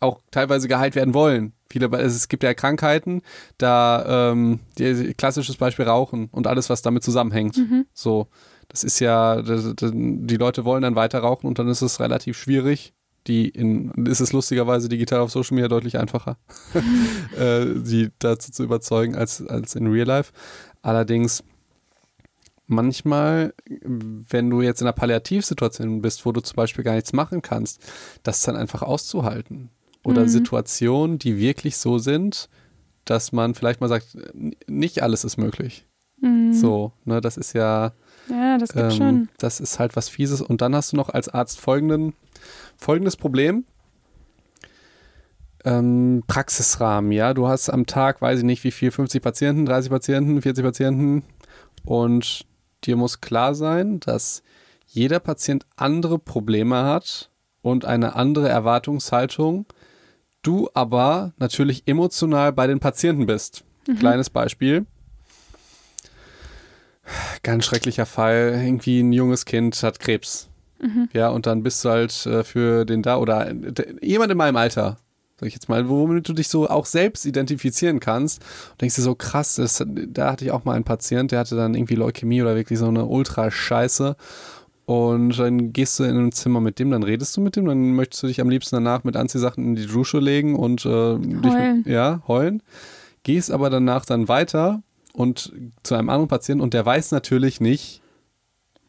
[0.00, 1.52] auch teilweise geheilt werden wollen.
[1.70, 3.22] Viele, es gibt ja Krankheiten,
[3.58, 7.56] da ähm, die, klassisches Beispiel Rauchen und alles, was damit zusammenhängt.
[7.56, 7.86] Mhm.
[7.92, 8.28] So,
[8.68, 12.94] das ist ja, die Leute wollen dann weiter rauchen und dann ist es relativ schwierig,
[13.28, 16.36] die in, ist es lustigerweise digital auf Social Media deutlich einfacher,
[17.38, 20.32] äh, die dazu zu überzeugen als, als in Real Life.
[20.82, 21.44] Allerdings
[22.66, 27.42] manchmal, wenn du jetzt in einer Palliativsituation bist, wo du zum Beispiel gar nichts machen
[27.42, 27.82] kannst,
[28.22, 29.70] das dann einfach auszuhalten.
[30.04, 30.28] Oder mhm.
[30.28, 32.48] Situationen, die wirklich so sind,
[33.04, 34.16] dass man vielleicht mal sagt,
[34.66, 35.86] nicht alles ist möglich.
[36.20, 36.52] Mhm.
[36.52, 37.92] So, ne, das ist ja.
[38.28, 39.28] Ja, das gibt ähm, schon.
[39.38, 40.42] Das ist halt was Fieses.
[40.42, 42.12] Und dann hast du noch als Arzt folgenden
[42.76, 43.64] folgendes Problem.
[45.64, 47.34] Ähm, Praxisrahmen, ja.
[47.34, 51.24] Du hast am Tag, weiß ich nicht, wie viel, 50 Patienten, 30 Patienten, 40 Patienten.
[51.84, 52.46] Und
[52.84, 54.42] dir muss klar sein, dass
[54.86, 57.30] jeder Patient andere Probleme hat
[57.62, 59.66] und eine andere Erwartungshaltung.
[60.42, 63.64] Du aber natürlich emotional bei den Patienten bist.
[63.86, 63.98] Mhm.
[63.98, 64.86] Kleines Beispiel.
[67.42, 68.60] Ganz schrecklicher Fall.
[68.62, 70.47] Irgendwie ein junges Kind hat Krebs.
[70.80, 71.08] Mhm.
[71.12, 73.54] Ja, und dann bist du halt äh, für den da oder äh,
[74.00, 74.98] jemand in meinem Alter,
[75.38, 78.42] sag ich jetzt mal, womit du dich so auch selbst identifizieren kannst.
[78.72, 81.56] Und denkst dir so, krass, das, da hatte ich auch mal einen Patient, der hatte
[81.56, 84.16] dann irgendwie Leukämie oder wirklich so eine Ultra-Scheiße.
[84.86, 87.92] Und dann gehst du in ein Zimmer mit dem, dann redest du mit dem, dann
[87.92, 91.82] möchtest du dich am liebsten danach mit Anziehsachen in die Dusche legen und äh, heulen.
[91.82, 92.62] Dich, ja, heulen.
[93.22, 95.52] Gehst aber danach dann weiter und
[95.82, 98.00] zu einem anderen Patienten und der weiß natürlich nicht,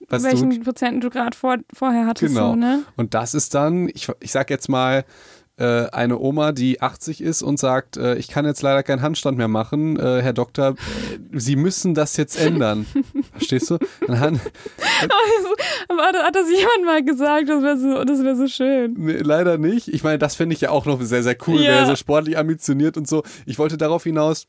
[0.10, 2.34] was welchen du, Prozenten du gerade vor, vorher hattest.
[2.34, 2.52] Genau.
[2.52, 2.84] So, ne?
[2.96, 5.06] Und das ist dann, ich, ich sag jetzt mal,
[5.60, 9.38] äh, eine Oma, die 80 ist und sagt, äh, ich kann jetzt leider keinen Handstand
[9.38, 10.76] mehr machen, äh, Herr Doktor,
[11.34, 12.86] Sie müssen das jetzt ändern.
[13.34, 13.78] Verstehst du?
[14.08, 14.40] Dann,
[15.90, 17.50] aber hat das jemand mal gesagt?
[17.50, 18.94] Das wäre so, das wär so schön.
[18.98, 19.90] Nee, leider nicht.
[19.90, 21.72] Ich meine, das fände ich ja auch noch sehr, sehr cool, ja.
[21.72, 23.24] wäre so sportlich ambitioniert und so.
[23.46, 24.48] Ich wollte darauf hinaus,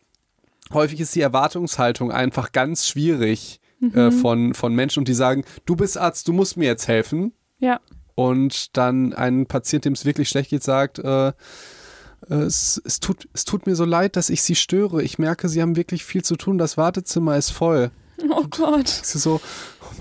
[0.73, 3.97] häufig ist die Erwartungshaltung einfach ganz schwierig mhm.
[3.97, 7.33] äh, von, von Menschen und die sagen, du bist Arzt, du musst mir jetzt helfen.
[7.59, 7.81] Ja.
[8.15, 11.33] Und dann ein Patient, dem es wirklich schlecht geht, sagt, äh,
[12.29, 15.03] äh, es, es, tut, es tut mir so leid, dass ich Sie störe.
[15.03, 16.59] Ich merke, Sie haben wirklich viel zu tun.
[16.59, 17.91] Das Wartezimmer ist voll.
[18.29, 18.89] Oh Gott.
[18.89, 19.41] So,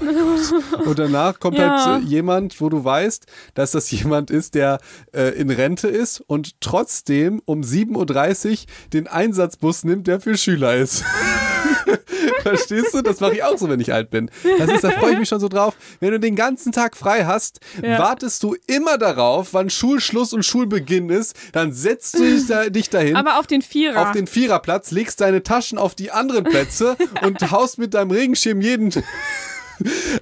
[0.02, 0.88] oh Gott.
[0.88, 1.86] Und danach kommt ja.
[1.86, 4.80] halt jemand, wo du weißt, dass das jemand ist, der
[5.14, 8.58] äh, in Rente ist und trotzdem um 7.30 Uhr
[8.92, 11.06] den Einsatzbus nimmt, der für Schüler ist.
[12.42, 13.02] Verstehst du?
[13.02, 14.30] Das mache ich auch so, wenn ich alt bin.
[14.58, 15.76] Das ist, da freue ich mich schon so drauf.
[16.00, 18.00] Wenn du den ganzen Tag frei hast, ja.
[18.00, 21.36] wartest du immer darauf, wann Schulschluss und Schulbeginn ist.
[21.54, 23.16] Dann setzt du dich, da, dich dahin.
[23.16, 24.02] Aber auf den Vierer.
[24.02, 28.62] Auf den Viererplatz, legst deine Taschen auf die anderen Plätze und haust mit deinem Regenschirm
[28.62, 28.92] jeden.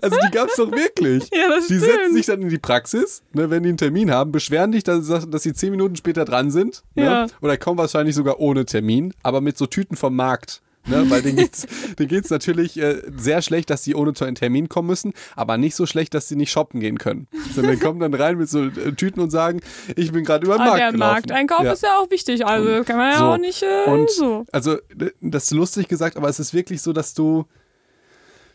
[0.02, 1.30] Also die gab es doch wirklich.
[1.34, 1.92] Ja, das die stimmt.
[1.92, 5.08] setzen sich dann in die Praxis, ne, wenn die einen Termin haben, beschweren dich, dass,
[5.08, 6.84] dass sie zehn Minuten später dran sind.
[6.96, 7.06] Ne?
[7.06, 7.28] Ja.
[7.42, 10.62] Oder kommen wahrscheinlich sogar ohne Termin, aber mit so Tüten vom Markt.
[10.88, 11.10] Ne?
[11.10, 11.68] Weil denen geht's,
[12.00, 15.76] denen geht's natürlich äh, sehr schlecht, dass sie ohne einen Termin kommen müssen, aber nicht
[15.76, 17.28] so schlecht, dass sie nicht shoppen gehen können.
[17.54, 19.62] Sondern kommen dann rein mit so äh, Tüten und sagen,
[19.96, 21.14] ich bin gerade über den ah, Markt der gelaufen.
[21.14, 21.74] Markteinkauf ja.
[21.74, 23.26] ist ja auch wichtig, also kann man ja so.
[23.26, 24.46] auch nicht äh, und, so.
[24.52, 24.78] Also
[25.22, 27.46] das ist lustig gesagt, aber es ist wirklich so, dass du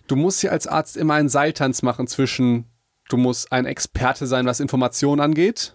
[0.09, 2.65] du musst ja als Arzt immer einen Seiltanz machen zwischen
[3.09, 5.75] du musst ein Experte sein, was Informationen angeht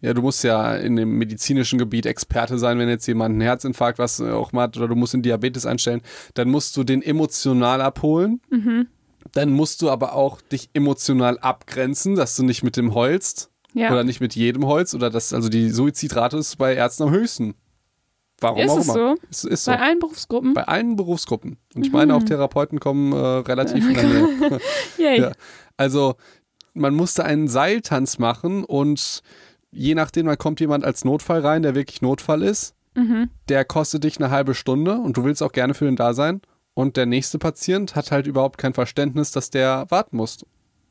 [0.00, 3.98] ja, du musst ja in dem medizinischen Gebiet Experte sein, wenn jetzt jemand einen Herzinfarkt
[3.98, 6.02] was auch mal hat oder du musst den Diabetes einstellen,
[6.34, 8.40] dann musst du den emotional abholen.
[8.50, 8.86] Mhm.
[9.32, 13.90] Dann musst du aber auch dich emotional abgrenzen, dass du nicht mit dem heulst ja.
[13.90, 17.54] oder nicht mit jedem Holz oder dass also die Suizidrate ist bei Ärzten am höchsten.
[18.40, 18.94] Warum ist auch es immer.
[18.94, 19.16] So?
[19.30, 19.72] Es ist so.
[19.72, 20.54] Bei allen Berufsgruppen?
[20.54, 21.58] Bei allen Berufsgruppen.
[21.74, 22.26] Und ich meine, auch mhm.
[22.26, 24.60] Therapeuten kommen äh, relativ in der Nähe.
[25.18, 25.32] ja.
[25.76, 26.14] Also,
[26.72, 29.22] man musste einen Seiltanz machen und
[29.70, 32.74] je nachdem, da kommt jemand als Notfall rein, der wirklich Notfall ist.
[32.94, 33.30] Mhm.
[33.48, 36.40] Der kostet dich eine halbe Stunde und du willst auch gerne für den da sein.
[36.74, 40.44] Und der nächste Patient hat halt überhaupt kein Verständnis, dass der warten muss.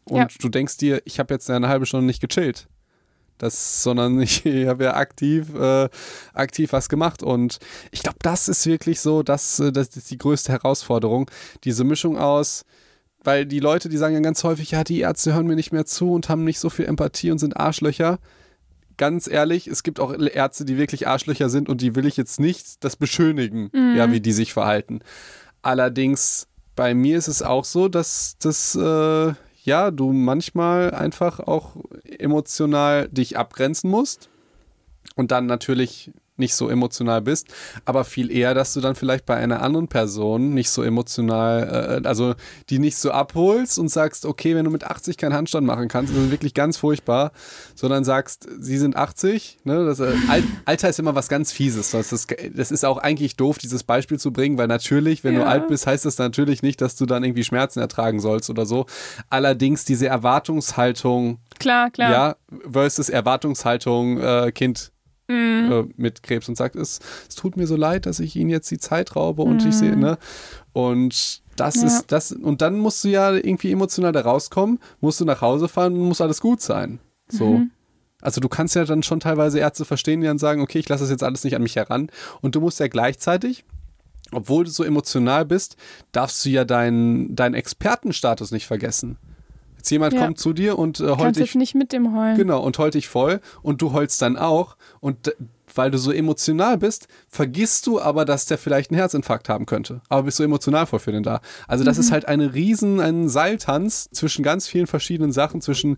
[0.06, 0.28] Und ja.
[0.40, 2.68] du denkst dir, ich habe jetzt eine halbe Stunde nicht gechillt.
[3.38, 5.90] Das, sondern ich habe ja aktiv, äh,
[6.34, 7.24] aktiv was gemacht.
[7.24, 7.60] Und
[7.92, 11.30] ich glaube, das ist wirklich so, das, äh, das ist die größte Herausforderung.
[11.64, 12.66] Diese Mischung aus,
[13.24, 15.86] weil die Leute, die sagen ja ganz häufig, ja, die Ärzte hören mir nicht mehr
[15.86, 18.20] zu und haben nicht so viel Empathie und sind Arschlöcher
[18.98, 22.40] ganz ehrlich, es gibt auch Ärzte, die wirklich Arschlöcher sind und die will ich jetzt
[22.40, 23.96] nicht das beschönigen, mhm.
[23.96, 25.00] ja, wie die sich verhalten.
[25.62, 29.34] Allerdings bei mir ist es auch so, dass das äh,
[29.64, 34.30] ja du manchmal einfach auch emotional dich abgrenzen musst
[35.16, 37.48] und dann natürlich nicht so emotional bist,
[37.86, 42.08] aber viel eher, dass du dann vielleicht bei einer anderen Person nicht so emotional, äh,
[42.08, 42.36] also
[42.70, 46.14] die nicht so abholst und sagst, okay, wenn du mit 80 keinen Handstand machen kannst,
[46.14, 47.32] das ist wirklich ganz furchtbar,
[47.76, 50.14] sondern sagst, sie sind 80, ne, das, äh,
[50.66, 54.20] Alter ist immer was ganz Fieses, das ist, das ist auch eigentlich doof, dieses Beispiel
[54.20, 55.42] zu bringen, weil natürlich, wenn ja.
[55.42, 58.66] du alt bist, heißt das natürlich nicht, dass du dann irgendwie Schmerzen ertragen sollst oder
[58.66, 58.86] so.
[59.30, 62.36] Allerdings diese Erwartungshaltung, klar, klar, ja,
[62.72, 64.92] versus Erwartungshaltung, äh, Kind
[65.28, 65.72] mhm.
[65.72, 68.70] äh, mit Krebs und sagt, es, es tut mir so leid, dass ich ihnen jetzt
[68.72, 69.70] die Zeit raube und mhm.
[69.70, 70.18] ich sehe, ne?
[70.74, 71.88] Und das ja.
[71.88, 75.68] ist das, und dann musst du ja irgendwie emotional da rauskommen, musst du nach Hause
[75.68, 77.00] fahren und muss alles gut sein.
[77.30, 77.58] So.
[77.58, 77.72] Mhm.
[78.22, 81.04] Also du kannst ja dann schon teilweise Ärzte verstehen, die dann sagen, okay, ich lasse
[81.04, 82.10] das jetzt alles nicht an mich heran.
[82.42, 83.64] Und du musst ja gleichzeitig,
[84.32, 85.78] obwohl du so emotional bist,
[86.12, 89.18] darfst du ja deinen dein Expertenstatus nicht vergessen.
[89.88, 90.26] Jetzt jemand ja.
[90.26, 91.56] kommt zu dir und äh, heult dich.
[91.56, 92.36] nicht mit dem heulen.
[92.36, 94.76] Genau, und heult dich voll und du heulst dann auch.
[95.00, 95.34] Und
[95.74, 100.02] weil du so emotional bist, vergisst du aber, dass der vielleicht einen Herzinfarkt haben könnte.
[100.10, 101.40] Aber bist du emotional voll für den da.
[101.70, 102.02] Also das mhm.
[102.02, 105.98] ist halt eine riesen, ein Seiltanz zwischen ganz vielen verschiedenen Sachen, zwischen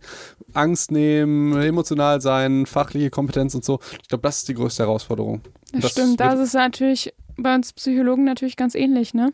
[0.53, 3.79] Angst nehmen, emotional sein, fachliche Kompetenz und so.
[4.03, 5.41] Ich glaube, das ist die größte Herausforderung.
[5.71, 9.33] Das, das stimmt, das ist natürlich bei uns Psychologen natürlich ganz ähnlich, ne?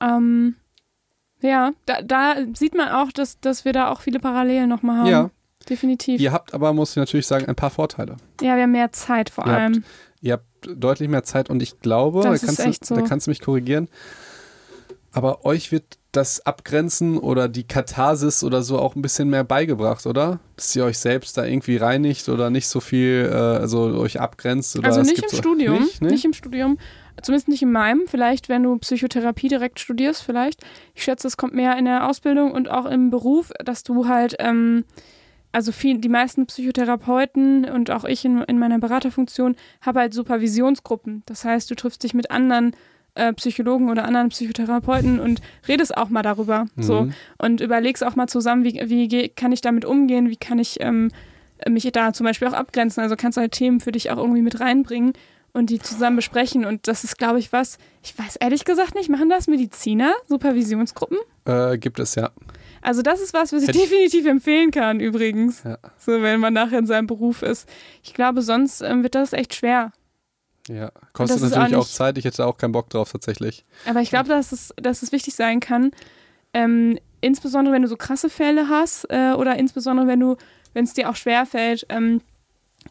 [0.00, 0.56] Ähm,
[1.42, 5.06] ja, da, da sieht man auch, dass, dass wir da auch viele Parallelen nochmal haben.
[5.06, 5.30] Ja.
[5.68, 6.20] Definitiv.
[6.20, 8.16] Ihr habt aber, muss ich natürlich sagen, ein paar Vorteile.
[8.40, 9.74] Ja, wir haben mehr Zeit vor ihr allem.
[9.74, 9.84] Habt,
[10.22, 12.94] ihr habt deutlich mehr Zeit und ich glaube, da kannst, du, so.
[12.94, 13.88] da kannst du mich korrigieren,
[15.12, 20.06] aber euch wird das Abgrenzen oder die Katharsis oder so auch ein bisschen mehr beigebracht,
[20.06, 20.40] oder?
[20.56, 24.76] Dass ihr euch selbst da irgendwie reinigt oder nicht so viel, äh, also euch abgrenzt.
[24.76, 25.80] Oder also nicht im Studium.
[25.80, 26.10] Nicht, nicht?
[26.10, 26.78] nicht, im Studium.
[27.22, 28.02] Zumindest nicht in meinem.
[28.06, 30.64] Vielleicht, wenn du Psychotherapie direkt studierst, vielleicht.
[30.94, 34.34] Ich schätze, es kommt mehr in der Ausbildung und auch im Beruf, dass du halt
[34.40, 34.84] ähm,
[35.52, 41.22] also viel, die meisten Psychotherapeuten und auch ich in, in meiner Beraterfunktion habe halt Supervisionsgruppen.
[41.26, 42.74] Das heißt, du triffst dich mit anderen
[43.14, 46.66] äh, Psychologen oder anderen Psychotherapeuten und redest auch mal darüber.
[46.76, 46.82] Mhm.
[46.82, 47.08] So
[47.38, 51.10] und überlegst auch mal zusammen, wie, wie kann ich damit umgehen, wie kann ich ähm,
[51.68, 53.02] mich da zum Beispiel auch abgrenzen.
[53.02, 55.12] Also kannst du halt Themen für dich auch irgendwie mit reinbringen
[55.52, 56.64] und die zusammen besprechen.
[56.64, 61.18] Und das ist, glaube ich, was, ich weiß ehrlich gesagt nicht, machen das Mediziner, Supervisionsgruppen?
[61.44, 62.30] Äh, gibt es, ja.
[62.82, 65.64] Also das ist was, was ich Hätt definitiv empfehlen kann, übrigens.
[65.64, 65.78] Ja.
[65.98, 67.68] So, wenn man nachher in seinem Beruf ist.
[68.02, 69.92] Ich glaube, sonst ähm, wird das echt schwer.
[70.70, 72.16] Ja, kostet natürlich auch, auch, Zeit.
[72.16, 73.64] Ich hätte auch keinen Bock drauf, tatsächlich.
[73.86, 75.90] Aber ich glaube, dass es, dass es wichtig sein kann,
[76.54, 80.36] ähm, insbesondere wenn du so krasse Fälle hast äh, oder insbesondere wenn du,
[80.72, 82.20] wenn es dir auch schwerfällt, ähm,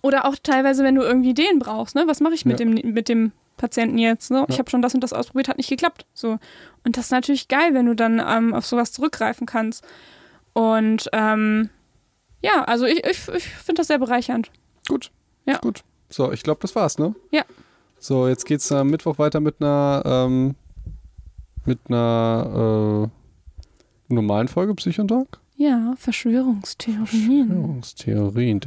[0.01, 2.03] oder auch teilweise, wenn du irgendwie Ideen brauchst, ne?
[2.05, 2.65] Was mache ich mit, ja.
[2.65, 4.29] dem, mit dem Patienten jetzt?
[4.29, 4.39] Ne?
[4.39, 4.45] Ja.
[4.49, 6.05] Ich habe schon das und das ausprobiert, hat nicht geklappt.
[6.13, 6.37] So.
[6.83, 9.83] Und das ist natürlich geil, wenn du dann ähm, auf sowas zurückgreifen kannst.
[10.53, 11.69] Und ähm,
[12.41, 14.51] ja, also ich, ich, ich finde das sehr bereichernd.
[14.87, 15.11] Gut.
[15.45, 15.57] Ja.
[15.57, 15.83] Gut.
[16.09, 17.15] So, ich glaube, das war's, ne?
[17.31, 17.43] Ja.
[17.99, 20.55] So, jetzt geht's am Mittwoch weiter mit einer ähm,
[21.65, 23.09] mit einer
[24.09, 25.39] äh, normalen Folge Psychontalk.
[25.57, 27.47] Ja, Verschwörungstheorien.
[27.49, 28.61] Verschwörungstheorien.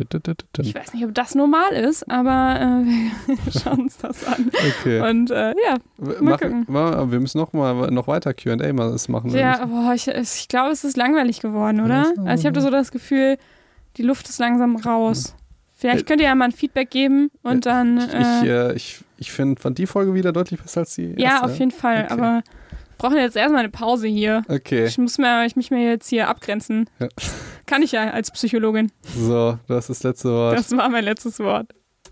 [0.60, 4.50] Ich weiß nicht, ob das normal ist, aber äh, wir schauen uns das an.
[4.52, 5.00] Okay.
[5.00, 7.10] Und äh, ja, mal machen, gucken.
[7.10, 9.30] Wir müssen noch mal noch weiter Q&A mal machen.
[9.30, 12.12] Ja, boah, ich, ich glaube, es ist langweilig geworden, oder?
[12.26, 13.38] Also ich habe so das Gefühl,
[13.96, 15.34] die Luft ist langsam raus.
[15.82, 17.98] Vielleicht könnt ihr ja mal ein Feedback geben und dann.
[17.98, 21.22] Ich, ich, äh, ich, ich finde fand die Folge wieder deutlich besser als die erste.
[21.22, 22.04] Ja, auf jeden Fall.
[22.04, 22.12] Okay.
[22.12, 22.42] Aber
[22.98, 24.44] brauchen jetzt erstmal eine Pause hier.
[24.48, 24.84] Okay.
[24.84, 26.88] Ich muss mir, ich mich mir jetzt hier abgrenzen.
[27.00, 27.08] Ja.
[27.66, 28.92] Kann ich ja als Psychologin.
[29.16, 30.56] So, das ist das letzte Wort.
[30.56, 31.72] Das war mein letztes Wort.